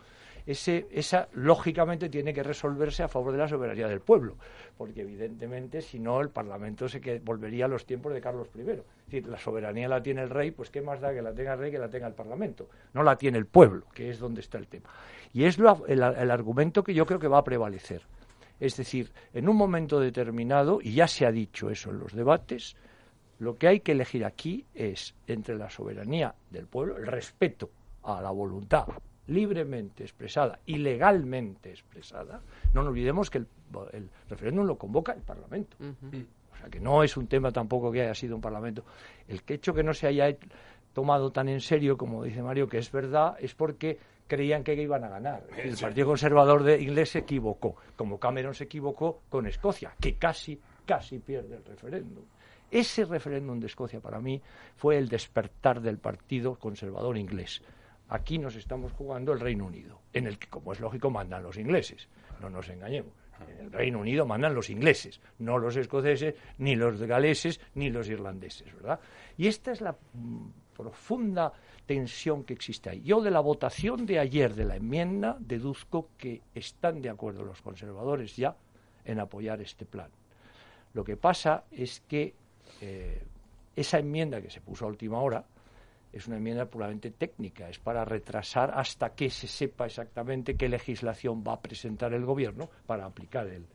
Ese, 0.45 0.87
esa, 0.91 1.27
lógicamente, 1.33 2.09
tiene 2.09 2.33
que 2.33 2.41
resolverse 2.41 3.03
a 3.03 3.07
favor 3.07 3.33
de 3.33 3.37
la 3.37 3.47
soberanía 3.47 3.87
del 3.87 3.99
pueblo, 3.99 4.35
porque 4.77 5.01
evidentemente, 5.01 5.81
si 5.81 5.99
no, 5.99 6.21
el 6.21 6.29
Parlamento 6.29 6.89
se 6.89 6.99
que 6.99 7.19
volvería 7.19 7.65
a 7.65 7.67
los 7.67 7.85
tiempos 7.85 8.13
de 8.13 8.21
Carlos 8.21 8.47
I. 8.55 8.61
Es 8.61 8.83
decir, 9.05 9.27
la 9.27 9.37
soberanía 9.37 9.87
la 9.87 10.01
tiene 10.01 10.23
el 10.23 10.29
rey, 10.29 10.49
pues 10.51 10.71
qué 10.71 10.81
más 10.81 11.01
da 11.01 11.13
que 11.13 11.21
la 11.21 11.33
tenga 11.33 11.53
el 11.53 11.59
rey 11.59 11.71
que 11.71 11.77
la 11.77 11.89
tenga 11.89 12.07
el 12.07 12.13
Parlamento. 12.13 12.67
No 12.93 13.03
la 13.03 13.15
tiene 13.15 13.37
el 13.37 13.45
pueblo, 13.45 13.85
que 13.93 14.09
es 14.09 14.17
donde 14.17 14.41
está 14.41 14.57
el 14.57 14.67
tema. 14.67 14.89
Y 15.33 15.43
es 15.43 15.59
lo, 15.59 15.85
el, 15.85 16.01
el 16.01 16.31
argumento 16.31 16.83
que 16.83 16.95
yo 16.95 17.05
creo 17.05 17.19
que 17.19 17.27
va 17.27 17.39
a 17.39 17.43
prevalecer. 17.43 18.01
Es 18.59 18.75
decir, 18.75 19.11
en 19.33 19.47
un 19.47 19.55
momento 19.55 19.99
determinado, 19.99 20.79
y 20.81 20.93
ya 20.93 21.07
se 21.07 21.27
ha 21.27 21.31
dicho 21.31 21.69
eso 21.69 21.91
en 21.91 21.99
los 21.99 22.13
debates, 22.13 22.75
lo 23.39 23.57
que 23.57 23.67
hay 23.67 23.79
que 23.79 23.93
elegir 23.93 24.25
aquí 24.25 24.65
es 24.73 25.15
entre 25.27 25.57
la 25.57 25.69
soberanía 25.69 26.35
del 26.49 26.67
pueblo, 26.67 26.97
el 26.97 27.07
respeto 27.07 27.69
a 28.03 28.21
la 28.21 28.31
voluntad 28.31 28.87
libremente 29.29 30.03
expresada 30.03 30.59
y 30.65 30.77
legalmente 30.77 31.69
expresada, 31.69 32.41
no 32.73 32.81
nos 32.81 32.91
olvidemos 32.91 33.29
que 33.29 33.39
el, 33.39 33.47
referéndum 34.27 34.65
lo 34.65 34.77
convoca 34.77 35.13
el 35.13 35.21
Parlamento. 35.21 35.77
O 36.51 36.57
sea, 36.57 36.69
que 36.69 36.79
no 36.79 37.03
es 37.03 37.15
un 37.15 37.27
tema 37.27 37.51
tampoco 37.51 37.91
que 37.91 38.01
haya 38.01 38.15
sido 38.15 38.35
un 38.35 38.41
Parlamento. 38.41 38.83
El 39.27 39.43
que 39.43 39.55
hecho 39.55 39.73
que 39.73 39.83
no 39.83 39.93
se 39.93 40.07
haya 40.07 40.35
tomado 40.93 41.31
tan 41.31 41.47
en 41.47 41.61
serio, 41.61 41.97
como 41.97 42.23
dice 42.23 42.41
Mario, 42.41 42.67
que 42.67 42.79
es 42.79 42.91
verdad, 42.91 43.37
es 43.39 43.53
porque 43.53 43.99
creían 44.27 44.63
que 44.63 44.73
iban 44.73 45.03
a 45.03 45.09
ganar. 45.09 45.43
El 45.57 45.77
Partido 45.77 46.07
Conservador 46.07 46.63
de 46.63 46.81
inglés 46.81 47.11
se 47.11 47.19
equivocó, 47.19 47.75
como 47.95 48.19
Cameron 48.19 48.53
se 48.53 48.65
equivocó 48.65 49.21
con 49.29 49.45
Escocia, 49.47 49.93
que 49.99 50.15
casi, 50.17 50.59
casi 50.85 51.19
pierde 51.19 51.57
el 51.57 51.65
referéndum. 51.65 52.23
Ese 52.71 53.05
referéndum 53.05 53.59
de 53.59 53.67
Escocia 53.67 53.99
para 53.99 54.19
mí 54.19 54.41
fue 54.75 54.97
el 54.97 55.09
despertar 55.09 55.81
del 55.81 55.97
Partido 55.97 56.55
Conservador 56.55 57.17
inglés 57.17 57.61
Aquí 58.09 58.39
nos 58.39 58.55
estamos 58.55 58.91
jugando 58.93 59.33
el 59.33 59.39
Reino 59.39 59.67
Unido, 59.67 60.01
en 60.13 60.25
el 60.25 60.39
que, 60.39 60.47
como 60.47 60.73
es 60.73 60.79
lógico, 60.79 61.11
mandan 61.11 61.43
los 61.43 61.57
ingleses. 61.57 62.07
No 62.41 62.49
nos 62.49 62.67
engañemos. 62.69 63.13
En 63.47 63.65
el 63.65 63.71
Reino 63.71 63.99
Unido 63.99 64.25
mandan 64.25 64.55
los 64.55 64.69
ingleses, 64.69 65.21
no 65.37 65.59
los 65.59 65.75
escoceses, 65.75 66.33
ni 66.57 66.75
los 66.75 66.99
galeses, 67.03 67.61
ni 67.75 67.89
los 67.89 68.09
irlandeses, 68.09 68.73
¿verdad? 68.75 68.99
Y 69.37 69.47
esta 69.47 69.71
es 69.71 69.79
la 69.79 69.91
mm, 69.91 70.47
profunda 70.75 71.53
tensión 71.85 72.43
que 72.43 72.53
existe 72.53 72.89
ahí. 72.89 73.01
Yo 73.01 73.21
de 73.21 73.31
la 73.31 73.39
votación 73.39 74.07
de 74.07 74.19
ayer 74.19 74.55
de 74.55 74.65
la 74.65 74.75
enmienda 74.75 75.37
deduzco 75.39 76.09
que 76.17 76.41
están 76.53 77.01
de 77.01 77.09
acuerdo 77.09 77.43
los 77.45 77.61
conservadores 77.61 78.35
ya 78.35 78.55
en 79.05 79.19
apoyar 79.19 79.61
este 79.61 79.85
plan. 79.85 80.09
Lo 80.93 81.03
que 81.03 81.15
pasa 81.15 81.65
es 81.71 82.01
que 82.01 82.33
eh, 82.81 83.23
esa 83.75 83.99
enmienda 83.99 84.41
que 84.41 84.49
se 84.49 84.61
puso 84.61 84.85
a 84.85 84.87
última 84.87 85.19
hora, 85.19 85.43
es 86.11 86.27
una 86.27 86.37
enmienda 86.37 86.65
puramente 86.65 87.11
técnica, 87.11 87.69
es 87.69 87.79
para 87.79 88.03
retrasar 88.03 88.71
hasta 88.75 89.13
que 89.13 89.29
se 89.29 89.47
sepa 89.47 89.85
exactamente 89.85 90.55
qué 90.55 90.67
legislación 90.67 91.43
va 91.47 91.53
a 91.53 91.61
presentar 91.61 92.13
el 92.13 92.25
gobierno 92.25 92.69
para 92.85 93.05
aplicar 93.05 93.47
el, 93.47 93.65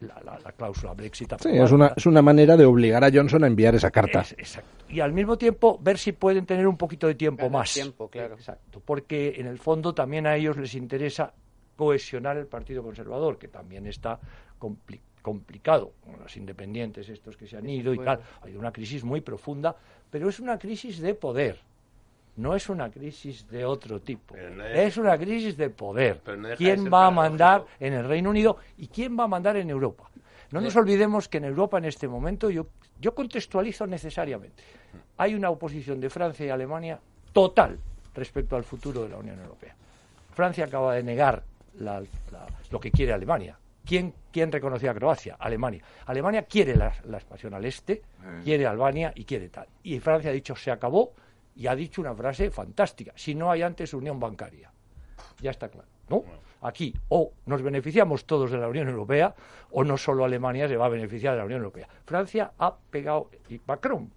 la, 0.00 0.52
cláusula 0.56 0.92
Brexit. 0.94 1.34
Sí, 1.40 1.50
es 1.52 1.72
una, 1.72 1.92
es 1.96 2.06
una 2.06 2.22
manera 2.22 2.56
de 2.56 2.64
obligar 2.64 3.04
a 3.04 3.10
Johnson 3.12 3.44
a 3.44 3.46
enviar 3.46 3.74
esa 3.74 3.90
carta. 3.90 4.20
exacto. 4.20 4.84
Y 4.88 5.00
al 5.00 5.12
mismo 5.12 5.36
tiempo 5.38 5.78
ver 5.80 5.98
si 5.98 6.12
pueden 6.12 6.46
tener 6.46 6.66
un 6.66 6.76
poquito 6.76 7.06
de 7.06 7.14
tiempo 7.14 7.48
más. 7.48 7.72
Tiempo, 7.72 8.08
claro. 8.08 8.34
Exacto. 8.34 8.80
Porque 8.84 9.34
en 9.36 9.46
el 9.46 9.58
fondo 9.58 9.94
también 9.94 10.26
a 10.26 10.36
ellos 10.36 10.56
les 10.56 10.74
interesa 10.74 11.32
cohesionar 11.76 12.36
el 12.36 12.46
Partido 12.46 12.82
Conservador, 12.82 13.38
que 13.38 13.48
también 13.48 13.86
está 13.86 14.20
complicado 14.58 15.13
con 15.24 16.20
los 16.20 16.36
independientes 16.36 17.08
estos 17.08 17.36
que 17.36 17.46
se 17.46 17.56
han 17.56 17.68
ido 17.68 17.94
y 17.94 17.98
tal. 17.98 18.20
Hay 18.42 18.54
una 18.54 18.70
crisis 18.70 19.02
muy 19.02 19.22
profunda, 19.22 19.74
pero 20.10 20.28
es 20.28 20.38
una 20.38 20.58
crisis 20.58 21.00
de 21.00 21.14
poder 21.14 21.58
no 22.36 22.54
es 22.54 22.68
una 22.68 22.90
crisis 22.90 23.48
de 23.48 23.64
otro 23.64 24.00
tipo. 24.00 24.34
es... 24.36 24.96
una 24.96 25.16
crisis 25.16 25.56
de 25.56 25.70
poder. 25.70 26.20
¿Quién 26.56 26.92
va 26.92 27.06
a 27.06 27.10
mandar 27.10 27.64
en 27.78 27.92
el 27.92 28.04
Reino 28.04 28.30
Unido 28.30 28.58
y 28.76 28.88
quién 28.88 29.18
va 29.18 29.24
a 29.24 29.28
mandar 29.28 29.56
en 29.56 29.70
Europa? 29.70 30.10
No 30.50 30.60
nos 30.60 30.74
olvidemos 30.76 31.28
que 31.28 31.38
en 31.38 31.44
Europa 31.44 31.78
en 31.78 31.84
este 31.84 32.06
momento, 32.06 32.50
yo, 32.50 32.66
yo 33.00 33.14
contextualizo 33.14 33.86
necesariamente, 33.86 34.62
hay 35.16 35.34
una 35.34 35.50
oposición 35.50 36.00
de 36.00 36.10
Francia 36.10 36.46
y 36.46 36.48
Alemania 36.48 36.98
total 37.32 37.78
respecto 38.14 38.56
al 38.56 38.64
futuro 38.64 39.02
de 39.02 39.10
la 39.10 39.18
Unión 39.18 39.38
Europea. 39.40 39.74
Francia 40.34 40.64
acaba 40.64 40.94
de 40.94 41.02
negar 41.02 41.42
lo 41.78 42.80
que 42.80 42.90
quiere 42.90 43.12
Alemania. 43.12 43.56
¿Quién, 43.84 44.14
¿Quién 44.32 44.50
reconoció 44.50 44.90
a 44.90 44.94
Croacia? 44.94 45.36
Alemania. 45.38 45.82
Alemania 46.06 46.44
quiere 46.44 46.74
la, 46.74 46.92
la 47.04 47.18
expansión 47.18 47.54
al 47.54 47.64
este, 47.64 47.92
eh. 47.92 48.40
quiere 48.42 48.66
Albania 48.66 49.12
y 49.14 49.24
quiere 49.24 49.48
tal. 49.50 49.66
Y 49.82 49.98
Francia 50.00 50.30
ha 50.30 50.32
dicho 50.32 50.56
se 50.56 50.70
acabó, 50.70 51.12
y 51.56 51.66
ha 51.66 51.76
dicho 51.76 52.00
una 52.00 52.14
frase 52.14 52.50
fantástica. 52.50 53.12
Si 53.16 53.34
no 53.34 53.50
hay 53.50 53.62
antes 53.62 53.94
unión 53.94 54.18
bancaria. 54.18 54.70
Ya 55.40 55.50
está 55.50 55.68
claro. 55.68 55.88
¿no? 56.08 56.24
Aquí 56.62 56.94
o 57.08 57.32
nos 57.46 57.62
beneficiamos 57.62 58.24
todos 58.24 58.50
de 58.50 58.58
la 58.58 58.68
Unión 58.68 58.88
Europea 58.88 59.34
o 59.70 59.84
no 59.84 59.96
solo 59.96 60.24
Alemania 60.24 60.68
se 60.68 60.76
va 60.76 60.86
a 60.86 60.88
beneficiar 60.88 61.34
de 61.34 61.38
la 61.38 61.44
Unión 61.44 61.58
Europea. 61.58 61.88
Francia 62.04 62.52
ha 62.58 62.74
pegado 62.76 63.30
y 63.48 63.60
Macron, 63.66 64.10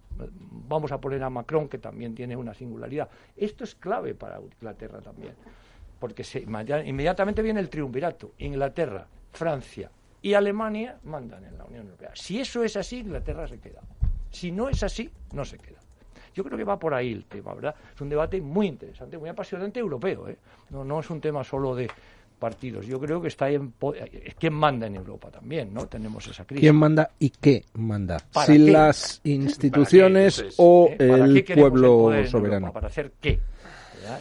vamos 0.68 0.92
a 0.92 1.00
poner 1.00 1.22
a 1.22 1.30
Macron 1.30 1.68
que 1.68 1.78
también 1.78 2.14
tiene 2.14 2.36
una 2.36 2.54
singularidad. 2.54 3.08
Esto 3.36 3.64
es 3.64 3.74
clave 3.74 4.14
para 4.14 4.40
Inglaterra 4.40 5.00
también, 5.00 5.34
porque 5.98 6.24
se, 6.24 6.40
inmediatamente 6.40 7.42
viene 7.42 7.60
el 7.60 7.68
triunvirato. 7.68 8.32
Inglaterra, 8.38 9.06
Francia 9.32 9.90
y 10.22 10.34
Alemania 10.34 10.98
mandan 11.04 11.44
en 11.44 11.56
la 11.56 11.64
Unión 11.64 11.86
Europea. 11.86 12.10
Si 12.14 12.40
eso 12.40 12.62
es 12.62 12.76
así, 12.76 12.98
Inglaterra 12.98 13.46
se 13.46 13.58
queda. 13.58 13.80
Si 14.30 14.50
no 14.50 14.68
es 14.68 14.82
así, 14.82 15.10
no 15.32 15.44
se 15.44 15.58
queda. 15.58 15.78
Yo 16.34 16.44
creo 16.44 16.56
que 16.56 16.64
va 16.64 16.78
por 16.78 16.94
ahí 16.94 17.12
el 17.12 17.24
tema, 17.24 17.54
¿verdad? 17.54 17.74
Es 17.94 18.00
un 18.00 18.08
debate 18.08 18.40
muy 18.40 18.66
interesante, 18.66 19.18
muy 19.18 19.28
apasionante 19.28 19.80
europeo, 19.80 20.28
¿eh? 20.28 20.36
No, 20.70 20.84
no 20.84 21.00
es 21.00 21.10
un 21.10 21.20
tema 21.20 21.42
solo 21.42 21.74
de 21.74 21.88
partidos. 22.38 22.86
Yo 22.86 23.00
creo 23.00 23.20
que 23.20 23.28
está 23.28 23.50
en 23.50 23.74
quién 24.38 24.54
manda 24.54 24.86
en 24.86 24.96
Europa 24.96 25.30
también, 25.30 25.74
¿no? 25.74 25.86
Tenemos 25.86 26.26
esa 26.28 26.44
crisis. 26.44 26.60
¿Quién 26.60 26.76
manda 26.76 27.10
y 27.18 27.30
qué 27.30 27.64
manda? 27.74 28.18
Si 28.46 28.58
las 28.58 29.20
instituciones 29.24 30.54
o 30.58 30.88
¿Eh? 30.90 30.96
el 30.98 31.44
pueblo 31.44 32.12
soberano. 32.26 32.72
¿Para 32.72 32.86
hacer 32.86 33.12
qué? 33.20 33.40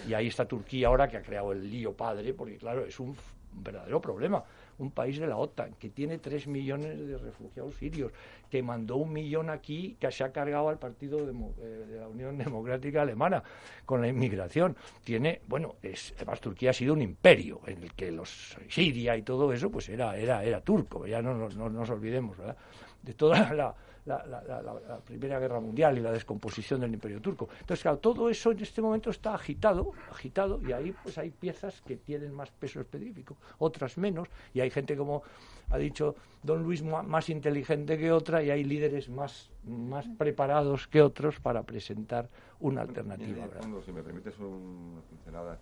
Y 0.07 0.13
ahí 0.13 0.27
está 0.27 0.45
Turquía 0.45 0.87
ahora 0.87 1.07
que 1.07 1.17
ha 1.17 1.21
creado 1.21 1.53
el 1.53 1.69
lío 1.69 1.93
padre, 1.93 2.33
porque 2.33 2.57
claro, 2.57 2.85
es 2.85 2.99
un 2.99 3.15
verdadero 3.53 4.01
problema 4.01 4.43
un 4.79 4.91
país 4.91 5.19
de 5.19 5.27
la 5.27 5.37
OTAN, 5.37 5.73
que 5.79 5.89
tiene 5.89 6.17
tres 6.19 6.47
millones 6.47 6.97
de 7.07 7.17
refugiados 7.17 7.75
sirios, 7.75 8.11
que 8.49 8.61
mandó 8.61 8.97
un 8.97 9.11
millón 9.11 9.49
aquí, 9.49 9.97
que 9.99 10.11
se 10.11 10.23
ha 10.23 10.31
cargado 10.31 10.69
al 10.69 10.77
Partido 10.77 11.19
eh, 11.19 11.63
de 11.87 11.99
la 11.99 12.07
Unión 12.07 12.37
Democrática 12.37 13.01
Alemana 13.01 13.43
con 13.85 14.01
la 14.01 14.07
inmigración. 14.07 14.75
Tiene, 15.03 15.41
bueno, 15.47 15.75
es, 15.81 16.13
además 16.17 16.39
Turquía 16.39 16.71
ha 16.71 16.73
sido 16.73 16.93
un 16.93 17.01
imperio 17.01 17.61
en 17.65 17.83
el 17.83 17.93
que 17.93 18.11
los 18.11 18.57
Siria 18.69 19.17
y 19.17 19.23
todo 19.23 19.51
eso, 19.51 19.69
pues 19.69 19.89
era, 19.89 20.17
era, 20.17 20.43
era 20.43 20.61
turco, 20.61 21.07
ya 21.07 21.21
no, 21.21 21.49
no 21.49 21.69
nos 21.69 21.89
olvidemos, 21.89 22.37
¿verdad? 22.37 22.57
De 23.01 23.13
toda 23.13 23.53
la 23.53 23.75
la, 24.07 24.99
Primera 25.05 25.39
Guerra 25.39 25.59
Mundial 25.59 25.97
y 25.97 26.01
la 26.01 26.11
descomposición 26.11 26.81
del 26.81 26.93
Imperio 26.93 27.21
Turco. 27.21 27.49
Entonces, 27.59 27.81
claro, 27.81 27.97
todo 27.97 28.29
eso 28.29 28.51
en 28.51 28.59
este 28.59 28.81
momento 28.81 29.09
está 29.09 29.33
agitado, 29.33 29.91
agitado, 30.11 30.59
y 30.61 30.71
ahí 30.71 30.93
pues 31.03 31.17
hay 31.17 31.29
piezas 31.29 31.81
que 31.81 31.97
tienen 31.97 32.33
más 32.33 32.51
peso 32.51 32.79
específico, 32.79 33.37
otras 33.59 33.97
menos, 33.97 34.27
y 34.53 34.61
hay 34.61 34.69
gente 34.69 34.95
como 34.95 35.23
ha 35.69 35.77
dicho 35.77 36.15
don 36.43 36.63
Luis 36.63 36.81
más 36.83 37.29
inteligente 37.29 37.97
que 37.97 38.11
otra 38.11 38.41
y 38.41 38.49
hay 38.49 38.63
líderes 38.63 39.09
más, 39.09 39.49
más 39.65 40.07
preparados 40.17 40.87
que 40.87 41.01
otros 41.01 41.39
para 41.39 41.63
presentar 41.63 42.29
una 42.59 42.81
alternativa. 42.81 43.47
si 43.85 43.91
me 43.91 44.01
permites 44.01 44.37
una 44.39 45.01
pincelada 45.09 45.59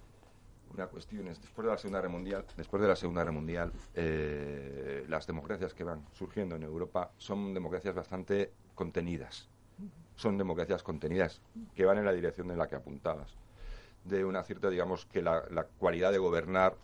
una 0.74 0.88
cuestión 0.88 1.28
es 1.28 1.42
después 1.42 1.66
de 1.66 1.72
la 1.72 1.78
Segunda 1.78 2.00
Guerra 2.00 2.12
Mundial, 2.12 2.46
después 2.58 2.82
de 2.82 2.88
la 2.88 2.96
Segunda 2.96 3.22
Guerra 3.22 3.32
Mundial, 3.32 3.72
eh, 3.94 5.06
las 5.08 5.26
democracias 5.28 5.74
que 5.74 5.84
van 5.84 6.06
surgiendo 6.14 6.56
en 6.56 6.64
Europa 6.64 7.12
son 7.18 7.54
democracias 7.54 7.96
bastante 7.96 8.52
contenidas. 8.74 9.48
Son 10.16 10.38
democracias 10.38 10.84
contenidas 10.84 11.42
que 11.74 11.86
van 11.86 11.98
en 11.98 12.06
la 12.06 12.14
dirección 12.14 12.48
de 12.48 12.56
la 12.56 12.68
que 12.68 12.76
apuntabas. 12.76 13.36
De 14.04 14.24
una 14.24 14.44
cierta, 14.44 14.70
digamos, 14.70 15.06
que 15.06 15.22
la, 15.22 15.68
cualidad 15.78 16.12
de 16.12 16.18
gobernar 16.18 16.76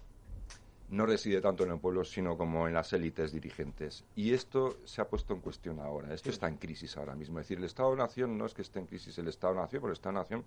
no 0.90 1.06
reside 1.06 1.40
tanto 1.40 1.64
en 1.64 1.72
el 1.72 1.80
pueblo, 1.80 2.04
sino 2.04 2.38
como 2.38 2.68
en 2.68 2.74
las 2.74 2.92
élites 2.92 3.32
dirigentes. 3.32 4.04
Y 4.16 4.34
esto 4.34 4.76
se 4.84 5.02
ha 5.02 5.08
puesto 5.08 5.34
en 5.34 5.40
cuestión 5.40 5.80
ahora. 5.80 6.14
Esto 6.14 6.30
está 6.30 6.50
en 6.50 6.58
crisis 6.58 6.98
ahora 6.98 7.16
mismo. 7.16 7.40
Es 7.40 7.46
decir, 7.46 7.60
el 7.60 7.64
Estado-Nación 7.64 8.38
no 8.38 8.46
es 8.46 8.54
que 8.54 8.64
esté 8.64 8.80
en 8.80 8.88
crisis 8.88 9.18
el 9.18 9.30
Estado-Nación, 9.30 9.82
pero 9.82 9.92
el 9.92 9.98
Estado-Nación 9.98 10.44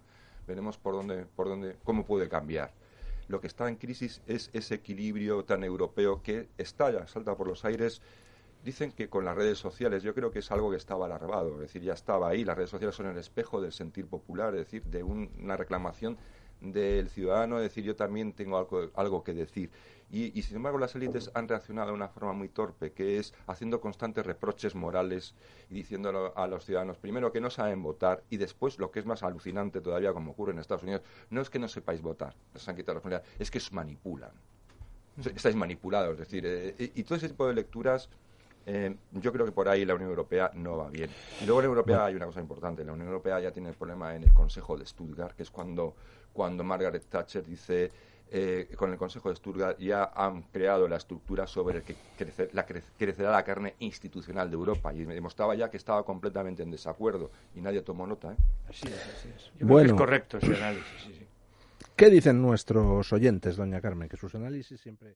veremos 0.47 0.77
por 0.77 0.95
dónde, 0.95 1.25
por 1.25 1.49
dónde, 1.49 1.77
cómo 1.85 2.05
puede 2.05 2.29
cambiar 2.29 2.73
lo 3.29 3.41
que 3.41 3.47
está 3.47 3.69
en 3.69 3.77
crisis 3.77 4.23
es 4.27 4.51
ese 4.53 4.75
equilibrio 4.77 5.45
tan 5.45 5.65
europeo 5.65 6.23
que 6.23 6.49
estalla, 6.59 7.07
salta 7.07 7.37
por 7.37 7.49
los 7.49 7.65
aires. 7.65 8.03
Dicen 8.65 8.93
que 8.93 9.09
con 9.09 9.25
las 9.25 9.37
redes 9.37 9.59
sociales, 9.59 10.03
yo 10.03 10.15
creo 10.15 10.31
que 10.31 10.39
es 10.39 10.51
algo 10.51 10.71
que 10.71 10.77
estaba 10.77 11.07
alargado, 11.07 11.55
es 11.55 11.61
decir, 11.61 11.83
ya 11.83 11.93
estaba 11.93 12.29
ahí, 12.29 12.45
las 12.45 12.57
redes 12.57 12.71
sociales 12.71 12.97
son 12.97 13.07
el 13.07 13.19
espejo 13.19 13.61
del 13.61 13.73
sentir 13.73 14.07
popular, 14.07 14.55
es 14.55 14.61
decir, 14.61 14.83
de 14.85 15.03
una 15.03 15.57
reclamación 15.57 16.17
del 16.61 17.09
ciudadano, 17.09 17.59
decir, 17.59 17.85
yo 17.85 17.97
también 17.97 18.33
tengo 18.33 18.59
algo, 18.59 18.91
algo 18.95 19.25
que 19.25 19.35
decir. 19.35 19.71
Y, 20.11 20.43
sin 20.43 20.59
embargo 20.59 20.79
las 20.79 20.95
élites 20.95 21.31
han 21.35 21.49
reaccionado 21.49 21.89
de 21.89 21.95
una 21.95 22.09
forma 22.09 22.33
muy 22.33 22.49
torpe, 22.49 22.93
que 22.93 23.19
es 23.19 23.35
haciendo 23.49 23.81
constantes 23.81 24.25
reproches 24.25 24.77
morales 24.77 25.35
y 25.69 25.75
diciendo 25.75 26.33
a 26.37 26.47
los 26.47 26.65
ciudadanos, 26.65 26.99
primero 26.99 27.33
que 27.33 27.41
no 27.41 27.51
saben 27.51 27.83
votar 27.83 28.23
y 28.31 28.37
después, 28.37 28.79
lo 28.79 28.93
que 28.93 29.01
es 29.01 29.07
más 29.07 29.25
alucinante 29.25 29.81
todavía, 29.81 30.13
como 30.13 30.31
ocurre 30.31 30.53
en 30.53 30.61
Estados 30.61 30.85
Unidos, 30.85 31.03
no 31.31 31.41
es 31.41 31.51
que 31.51 31.59
no 31.59 31.67
sepáis 31.67 32.01
votar, 32.01 32.37
les 32.53 32.69
han 32.69 32.77
quitado 32.77 32.95
la 32.95 33.01
responsabilidad, 33.01 33.41
es 33.41 33.51
que 33.51 33.59
os 33.59 33.73
manipulan. 33.73 34.31
Estáis 35.35 35.57
manipulados, 35.57 36.13
es 36.13 36.19
decir, 36.19 36.45
eh, 36.47 36.93
y 36.95 37.03
todo 37.03 37.17
ese 37.17 37.29
tipo 37.29 37.49
de 37.49 37.55
lecturas 37.55 38.09
eh, 38.67 38.97
yo 39.13 39.33
creo 39.33 39.45
que 39.45 39.53
por 39.53 39.69
ahí 39.69 39.85
la 39.85 39.95
Unión 39.95 40.11
Europea 40.11 40.51
no 40.55 40.77
va 40.77 40.89
bien. 40.89 41.11
Y 41.41 41.47
luego 41.47 41.61
en 41.61 41.67
Unión 41.67 41.79
Europea 41.79 42.07
hay 42.07 42.15
una 42.15 42.27
cosa 42.27 42.41
importante. 42.41 42.85
La 42.85 42.93
Unión 42.93 43.09
Europea 43.09 43.41
ya 43.41 43.51
tiene 43.51 43.71
el 43.71 43.75
problema 43.75 44.15
en 44.15 44.23
el 44.23 44.33
Consejo 44.33 44.77
de 44.77 44.87
Stuttgart, 44.87 45.37
que 45.37 45.43
es 45.43 45.51
cuando, 45.51 45.95
cuando 46.35 46.63
Margaret 46.63 47.05
Thatcher 47.09 47.47
dice 47.47 47.91
eh, 48.31 48.69
con 48.77 48.91
el 48.91 48.99
Consejo 48.99 49.29
de 49.29 49.37
Stuttgart 49.37 49.79
ya 49.79 50.11
han 50.15 50.43
creado 50.43 50.89
la 50.89 50.97
estructura 50.97 51.47
sobre 51.47 51.79
el 51.79 51.83
que 51.85 51.95
la 52.53 52.67
crecerá 52.67 53.31
la 53.31 53.45
carne 53.45 53.75
institucional 53.79 54.51
de 54.51 54.57
Europa 54.57 54.93
y 54.93 55.07
me 55.07 55.15
demostraba 55.15 55.55
ya 55.55 55.71
que 55.71 55.77
estaba 55.77 56.05
completamente 56.05 56.63
en 56.63 56.71
desacuerdo 56.71 57.31
y 57.55 57.61
nadie 57.61 57.83
tomó 57.83 58.07
nota. 58.07 58.33
¿eh? 58.33 58.37
Así 58.69 58.89
es, 58.89 59.09
así 59.17 59.29
es. 59.29 59.67
bueno, 59.67 59.91
es 59.91 59.95
correcto 59.95 60.39
ese 60.39 60.57
análisis. 60.57 61.21
¿Qué 61.95 62.11
dicen 62.11 62.43
nuestros 62.43 63.13
oyentes, 63.13 63.57
doña 63.57 63.81
Carmen? 63.81 64.09
Que 64.09 64.17
sus 64.17 64.35
análisis 64.35 64.81
siempre... 64.81 65.15